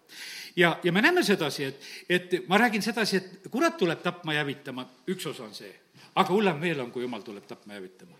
[0.56, 4.44] ja, ja me näeme sedasi, et, et ma räägin sedasi, et kurat tuleb tapma ja
[4.44, 5.74] hävitama, üks osa on see
[6.14, 8.19] aga hullem veel on, kui jumal tuleb tapma ja hävitama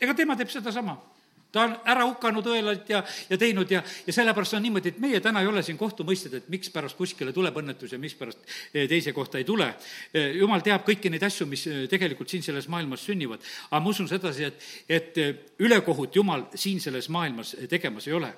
[0.00, 0.96] ega tema teeb sedasama
[1.56, 5.20] ta on ära hukanud õelad ja, ja teinud ja, ja sellepärast on niimoodi, et meie
[5.24, 8.42] täna ei ole siin kohtumõistjad, et mikspärast kuskile tuleb õnnetus ja mikspärast
[8.74, 9.68] eh, teise kohta ei tule.
[10.12, 13.44] Eh, jumal teab kõiki neid asju, mis eh, tegelikult siin selles maailmas sünnivad.
[13.70, 18.32] aga ma usun sedasi, et, et ülekohut Jumal siin selles maailmas tegemas ei ole.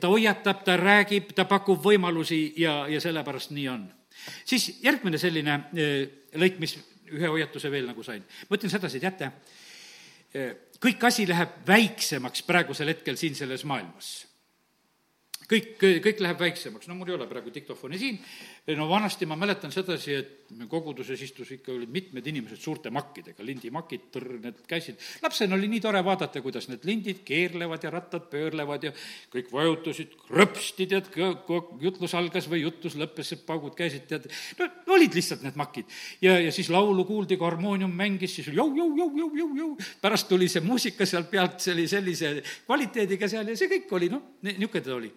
[0.00, 3.86] ta hoiatab, ta räägib, ta pakub võimalusi ja, ja sellepärast nii on.
[4.44, 5.60] siis järgmine selline
[6.34, 6.76] lõik, mis
[7.12, 8.24] ühe hoiatuse veel nagu sain.
[8.48, 9.30] ma ütlen sedasi, teate
[10.82, 14.26] kõik asi läheb väiksemaks praegusel hetkel siin selles maailmas.
[15.46, 18.18] kõik, kõik läheb väiksemaks, no mul ei ole praegu diktofoni siin,
[18.74, 20.32] no vanasti ma mäletan sedasi, et
[20.70, 26.00] koguduses istus ikka, olid mitmed inimesed suurte makkidega, lindimakid, need käisid, lapsena oli nii tore
[26.06, 28.92] vaadata, kuidas need lindid keerlevad ja rattad pöörlevad ja
[29.32, 31.12] kõik vajutasid, krõpsti, tead,
[31.82, 34.26] jutlus algas või jutlus lõppes, paugud käisid, tead,
[34.58, 35.86] no olid lihtsalt need makid.
[36.24, 41.30] ja, ja siis laulu kuuldi, kui harmoonium mängis, siis jõu-jõu-jõu-jõu-jõu-jõu, pärast tuli see muusika sealt
[41.30, 42.34] pealt, see oli sellise
[42.66, 45.14] kvaliteediga seal ja see kõik oli, noh, niisugune ta oli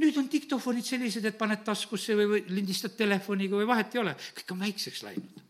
[0.00, 4.14] nüüd on diktofonid sellised, et paned taskusse või, või lindistad telefoniga või vahet ei ole,
[4.38, 5.42] kõik on väikseks läinud.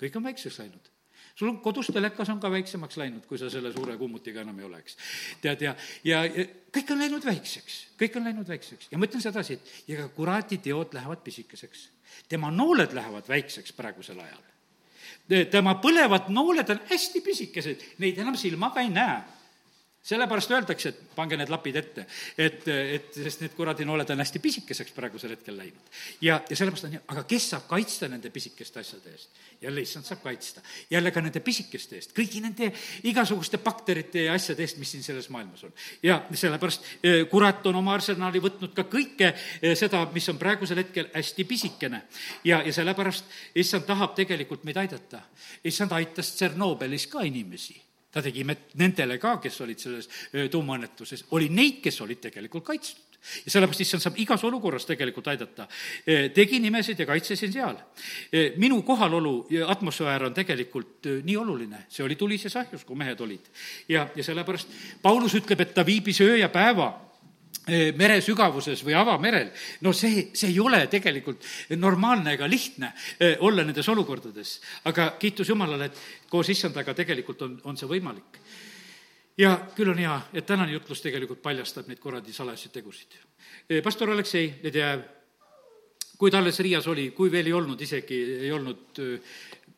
[0.00, 0.92] kõik on väikseks läinud
[1.36, 4.64] sul on kodus telekas on ka väiksemaks läinud, kui sa selle suure kummutiga enam ei
[4.64, 4.96] ole, eks.
[5.42, 9.24] tead, ja, ja, ja kõik on läinud väikseks, kõik on läinud väikseks ja ma ütlen
[9.24, 11.88] sedasi, et ja ka kuradi teod lähevad pisikeseks.
[12.28, 14.42] tema nooled lähevad väikseks praegusel ajal.
[15.50, 19.20] tema põlevad nooled on hästi pisikesed, neid enam silmaga ei näe
[20.06, 22.04] sellepärast öeldakse, et pange need lapid ette,
[22.38, 25.92] et, et sest need kuradi nooled on hästi pisikeseks praegusel hetkel läinud.
[26.20, 29.40] ja, ja sellepärast on nii, aga kes saab kaitsta nende pisikeste asjade eest?
[29.62, 30.60] jälle issand saab kaitsta.
[30.90, 32.70] jälle ka nende pisikeste eest, kõigi nende
[33.08, 35.72] igasuguste bakterite ja asjade eest, mis siin selles maailmas on.
[36.02, 40.84] ja sellepärast eh, kurat on oma arsenali võtnud ka kõike eh, seda, mis on praegusel
[40.84, 42.02] hetkel hästi pisikene.
[42.44, 45.24] ja, ja sellepärast issand tahab tegelikult meid aidata.
[45.64, 47.85] issand aitas Tšernobõlis ka inimesi
[48.16, 48.46] ta tegi
[48.80, 50.08] nendele ka, kes olid selles
[50.52, 53.04] tuumaõnnetuses, oli neid, kes olid tegelikult kaitstud
[53.44, 55.66] ja sellepärast issand saab igas olukorras tegelikult aidata.
[56.34, 57.76] tegin imesid ja kaitsesin seal.
[58.56, 63.50] minu kohalolu ja atmosfäär on tegelikult nii oluline, see oli tulises ahjus, kui mehed olid.
[63.88, 64.68] ja, ja sellepärast
[65.02, 67.05] Paulus ütleb, et ta viibis öö ja päeva
[67.98, 69.48] mere sügavuses või avamerel,
[69.82, 71.42] no see, see ei ole tegelikult
[71.76, 72.92] normaalne ega lihtne
[73.42, 74.60] olla nendes olukordades.
[74.84, 78.38] aga kiitus Jumalale, et koos issandaga tegelikult on, on see võimalik.
[79.38, 83.18] ja küll on hea, et tänane jutlus tegelikult paljastab neid kuradi salajasi tegusid.
[83.82, 85.02] Pastor Aleksei Ledejev,
[86.16, 89.02] kui ta alles Riias oli, kui veel ei olnud isegi, ei olnud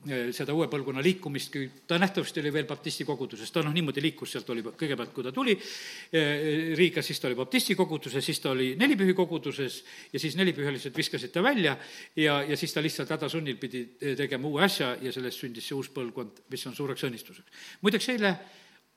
[0.06, 4.30] seda uue põlvkonna liikumist, kui ta nähtavasti oli veel baptisti koguduses, ta noh, niimoodi liikus,
[4.30, 8.52] sealt oli kõigepealt, kui ta tuli äh, Riiga, siis ta oli baptisti koguduses, siis ta
[8.52, 9.80] oli nelipühi koguduses
[10.12, 11.74] ja siis nelipühalised viskasid ta välja
[12.14, 15.76] ja, ja siis ta lihtsalt hädasunnil pidi äh, tegema uue asja ja sellest sündis see
[15.76, 17.66] uus põlvkond, mis on suureks õnnistuseks.
[17.82, 18.36] muideks eile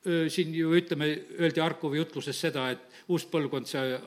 [0.02, 4.00] siin ju ütleme, öeldi Harkovi jutluses seda, et uus põlvkond, see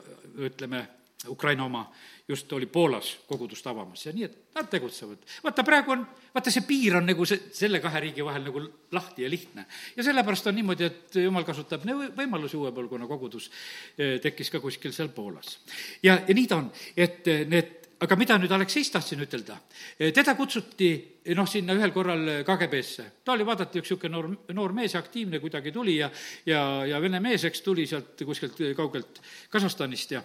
[0.43, 0.81] ütleme,
[1.29, 1.85] Ukraina oma,
[2.29, 5.19] just oli Poolas kogudust avamas ja nii, et nad tegutsevad.
[5.45, 8.63] vaata, praegu on, vaata, see piir on nagu see, selle kahe riigi vahel nagu
[8.93, 9.67] lahti ja lihtne.
[9.97, 11.85] ja sellepärast on niimoodi, et jumal kasutab
[12.17, 13.51] võimalusi, uue põlvkonna kogudus
[13.99, 15.59] eh, tekkis ka kuskil seal Poolas.
[16.03, 19.59] ja, ja nii ta on, et eh, need aga mida nüüd Alekseist tahtsin ütelda,
[19.99, 20.91] eh, teda kutsuti
[21.37, 23.05] noh, sinna ühel korral KGB-sse.
[23.25, 26.11] ta oli vaadati üks niisugune noor, noor mees, aktiivne kuidagi tuli ja,
[26.47, 29.21] ja, ja vene mees, eks, tuli sealt kuskilt kaugelt
[29.51, 30.23] Kasahstanist ja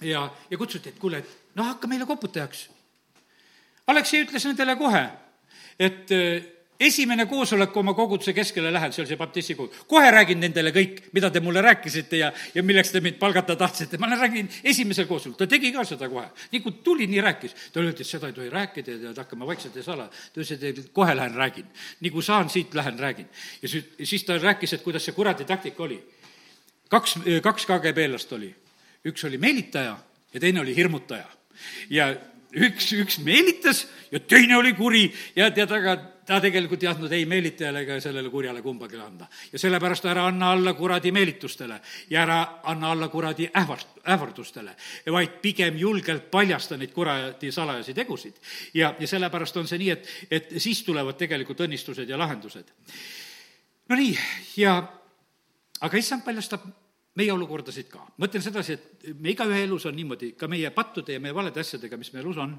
[0.00, 2.68] ja, ja kutsuti, et kuule, et noh, hakka meile koputajaks.
[3.88, 5.02] Aleksei ütles nendele kohe,
[5.80, 6.46] et äh,
[6.80, 11.00] esimene koosolek, oma koguduse keskele lähen, see oli see baptisti kogudus, kohe räägin nendele kõik,
[11.16, 15.40] mida te mulle rääkisite ja, ja milleks te mind palgata tahtsite, ma räägin esimesel koosolekul,
[15.40, 16.28] ta tegi ka seda kohe.
[16.52, 17.56] nii kui tuli, nii rääkis.
[17.72, 20.06] talle öeldi, et seda ei tohi rääkida ja pead hakkama vaikselt ja sala.
[20.08, 21.66] ta ütles, et kohe lähen räägin.
[22.00, 23.28] nii kui saan, siit lähen räägin.
[23.62, 25.98] ja siis, siis ta rääkis, et kuidas see kuradi taktika oli.
[26.88, 28.54] kaks, kaks KGB-last oli
[29.06, 29.98] üks oli meelitaja
[30.32, 31.26] ja teine oli hirmutaja.
[31.90, 32.12] ja
[32.54, 35.96] üks, üks meelitas ja teine oli kuri ja tead, aga
[36.28, 39.28] ta tegelikult ei andnud ei meelitajale ega sellele kurjale kumbagi anda.
[39.52, 41.80] ja sellepärast ära anna alla kuradi meelitustele
[42.10, 44.74] ja ära anna alla kuradi ähvast-, ähvardustele,
[45.12, 48.36] vaid pigem julgelt paljasta neid kuradi salajasi tegusid.
[48.74, 52.72] ja, ja sellepärast on see nii, et, et siis tulevad tegelikult õnnistused ja lahendused
[53.88, 54.12] no nii,
[54.56, 54.82] ja
[55.80, 56.64] aga issand paljastab
[57.18, 58.04] meie olukordasid ka.
[58.16, 61.62] ma ütlen sedasi, et me igaühe elus on niimoodi, ka meie pattude ja meie valede
[61.64, 62.54] asjadega, mis meie elus on,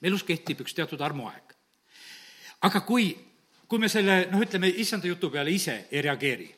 [0.00, 1.54] meie elus kehtib üks teatud armuaeg.
[2.68, 3.12] aga kui,
[3.68, 6.50] kui me selle, noh, ütleme, issanda jutu peale ise ei reageeri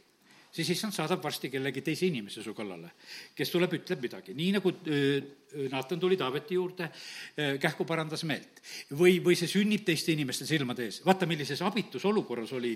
[0.54, 2.92] siis issand saadab varsti kellegi teise inimese su kallale,
[3.34, 4.72] kes tuleb, ütleb midagi, nii nagu
[5.70, 6.88] Naatan tuli Taaveti juurde,
[7.62, 8.62] kähku parandas meelt.
[8.94, 11.00] või, või see sünnib teiste inimeste silmade ees.
[11.06, 12.74] vaata, millises abitus olukorras oli,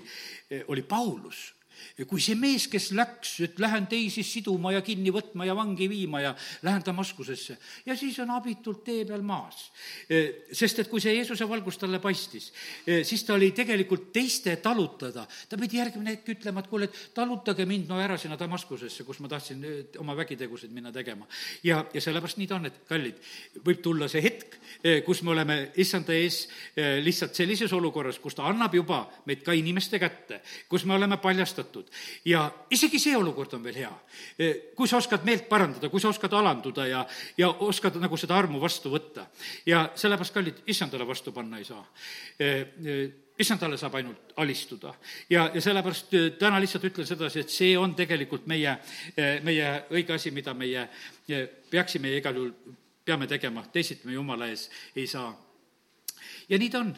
[0.67, 1.45] oli Paulus
[2.07, 6.21] kui see mees, kes läks, et lähen teisi siduma ja kinni võtma ja vangi viima
[6.23, 9.69] ja lähen Damaskusesse ja siis on abitult tee peal maas.
[10.51, 12.51] sest et kui see Jeesuse valgus talle paistis,
[13.03, 15.25] siis ta oli tegelikult teiste talutada.
[15.49, 19.19] ta pidi järgmine hetk ütlema, et kuule, et talutage mind no ära sinna Damaskusesse, kus
[19.19, 19.65] ma tahtsin
[19.99, 21.27] oma vägitegusid minna tegema.
[21.63, 23.19] ja, ja sellepärast nii ta on, et kallid,
[23.65, 24.57] võib tulla see hetk,
[25.05, 26.47] kus me oleme issanda ees
[27.03, 31.68] lihtsalt sellises olukorras, kus ta annab juba meid ka inimeste kätte, kus me oleme paljastatud,
[31.69, 31.89] parandatud.
[32.25, 33.93] ja isegi see olukord on veel hea.
[34.37, 37.05] E, kui sa oskad meelt parandada, kui sa oskad alanduda ja,
[37.37, 39.27] ja oskad nagu seda armu vastu võtta.
[39.65, 41.85] ja sellepärast, kallid, issandale vastu panna ei saa
[42.39, 43.09] e, e,
[43.39, 44.93] issandale saab ainult alistuda.
[45.29, 48.77] ja, ja sellepärast täna lihtsalt ütlen sedasi, et see on tegelikult meie,
[49.43, 50.89] meie õige asi, mida meie
[51.69, 52.53] peaksime ja igal juhul
[53.05, 55.31] peame tegema, teisiti me Jumala ees ei saa.
[56.49, 56.93] ja nii ta on.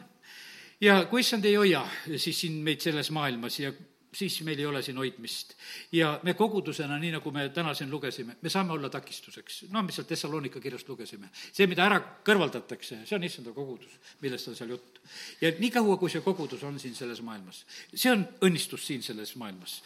[0.80, 3.72] ja kui issand ei hoia siis siin meid selles maailmas ja
[4.12, 5.54] siis meil ei ole siin hoidmist.
[5.92, 9.64] ja me kogudusena, nii nagu me täna siin lugesime, me saame olla takistuseks.
[9.70, 11.30] no mis seal Thessalonika kirjast lugesime.
[11.52, 15.00] see, mida ära kõrvaldatakse, see on issanda kogudus, millest on seal jutt.
[15.40, 19.80] ja niikaua, kui see kogudus on siin selles maailmas, see on õnnistus siin selles maailmas.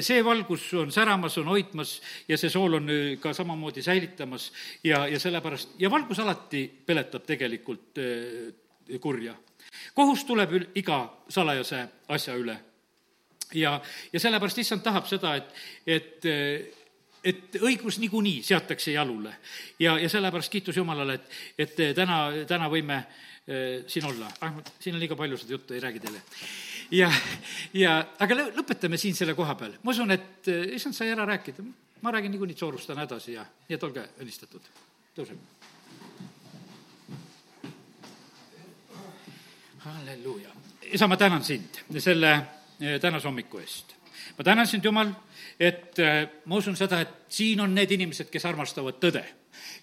[0.00, 4.52] see valgus on säramas, on hoidmas ja see sool on ka samamoodi säilitamas
[4.84, 9.34] ja, ja sellepärast, ja valgus alati peletab tegelikult eh, kurja.
[9.94, 12.60] kohus tuleb iga salajase asja üle
[13.54, 13.80] ja,
[14.12, 15.52] ja sellepärast issand tahab seda, et,
[15.86, 16.30] et
[17.24, 19.34] et õigus niikuinii seatakse jalule.
[19.78, 21.28] ja, ja sellepärast kiitus Jumalale, et,
[21.58, 24.30] et täna, täna võime äh, siin olla.
[24.40, 26.22] ah, siin on liiga palju seda juttu, ei räägi teile.
[26.90, 27.10] ja,
[27.74, 29.78] ja aga lõpetame siin selle koha peal.
[29.82, 31.64] ma usun, et issand sai ära rääkida.
[32.02, 34.72] ma räägin niikuinii, soorustan edasi ja nii et olge õnnistatud.
[35.16, 35.70] tõuseme.
[39.82, 40.50] halleluuja.
[40.92, 42.34] isa, ma tänan sind selle
[43.00, 43.94] tänase hommiku eest.
[44.38, 45.12] ma tänan sind, Jumal,
[45.60, 49.24] et eh, ma usun seda, et siin on need inimesed, kes armastavad tõde,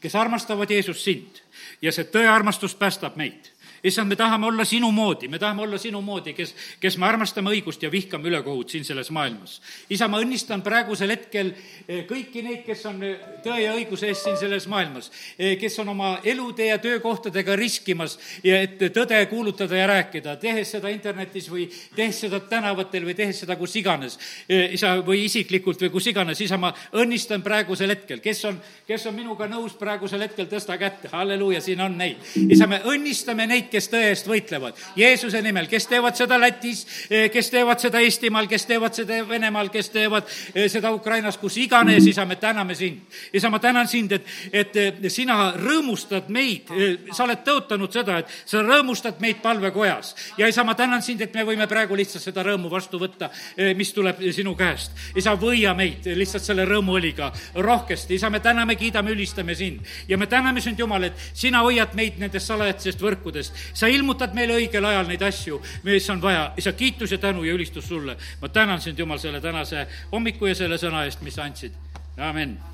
[0.02, 1.41] kes armastavad Jeesust sind
[1.82, 3.52] ja see tõearmastus päästab meid
[3.84, 7.52] issand, me tahame olla sinu moodi, me tahame olla sinu moodi, kes, kes me armastame
[7.54, 9.62] õigust ja vihkame ülekohut siin selles maailmas.
[9.90, 11.54] isa, ma õnnistan praegusel hetkel
[11.88, 15.80] eh, kõiki neid, kes on eh, tõe ja õiguse eest siin selles maailmas, eh, kes
[15.80, 21.50] on oma elude ja töökohtadega riskimas ja et tõde kuulutada ja rääkida, tehes seda internetis
[21.52, 24.18] või tehes seda tänavatel või tehes seda kus iganes.
[24.50, 29.16] isa, või isiklikult või kus iganes, isa, ma õnnistan praegusel hetkel, kes on, kes on
[29.16, 32.18] minuga nõus praegusel hetkel, tõsta kätte, halleluuja, siin on neid.
[32.50, 34.78] isa, me õnnistame neid, neid, kes tõe eest võitlevad.
[34.98, 39.70] Jeesuse nimel, kes teevad seda Lätis, eh, kes teevad seda Eestimaal, kes teevad seda Venemaal,
[39.70, 43.02] kes teevad eh, seda Ukrainas, kus iganes, isa, me täname sind.
[43.34, 46.70] isa, ma tänan sind, et, et eh, sina rõõmustad meid,
[47.14, 50.16] sa oled tõotanud seda, et sa rõõmustad meid palvekojas.
[50.38, 53.30] ja isa, ma tänan sind, et me võime praegu lihtsalt seda rõõmu vastu võtta,
[53.76, 54.92] mis tuleb sinu käest.
[55.16, 58.16] isa, võia meid lihtsalt selle rõõmuõliga rohkesti.
[58.16, 62.20] isa, me täname, kiidame, ülistame sind ja me täname sind, Jumal, et sina hoiad meid
[62.20, 66.51] nendest salajastest võrkudest sa ilmutad meile õigel ajal neid asju, mis on vaja.
[66.57, 68.18] isa, kiitus ja tänu ja ülistus sulle.
[68.41, 71.74] ma tänan sind, Jumal, selle tänase hommiku ja selle sõna eest, mis sa andsid.
[72.18, 72.70] amin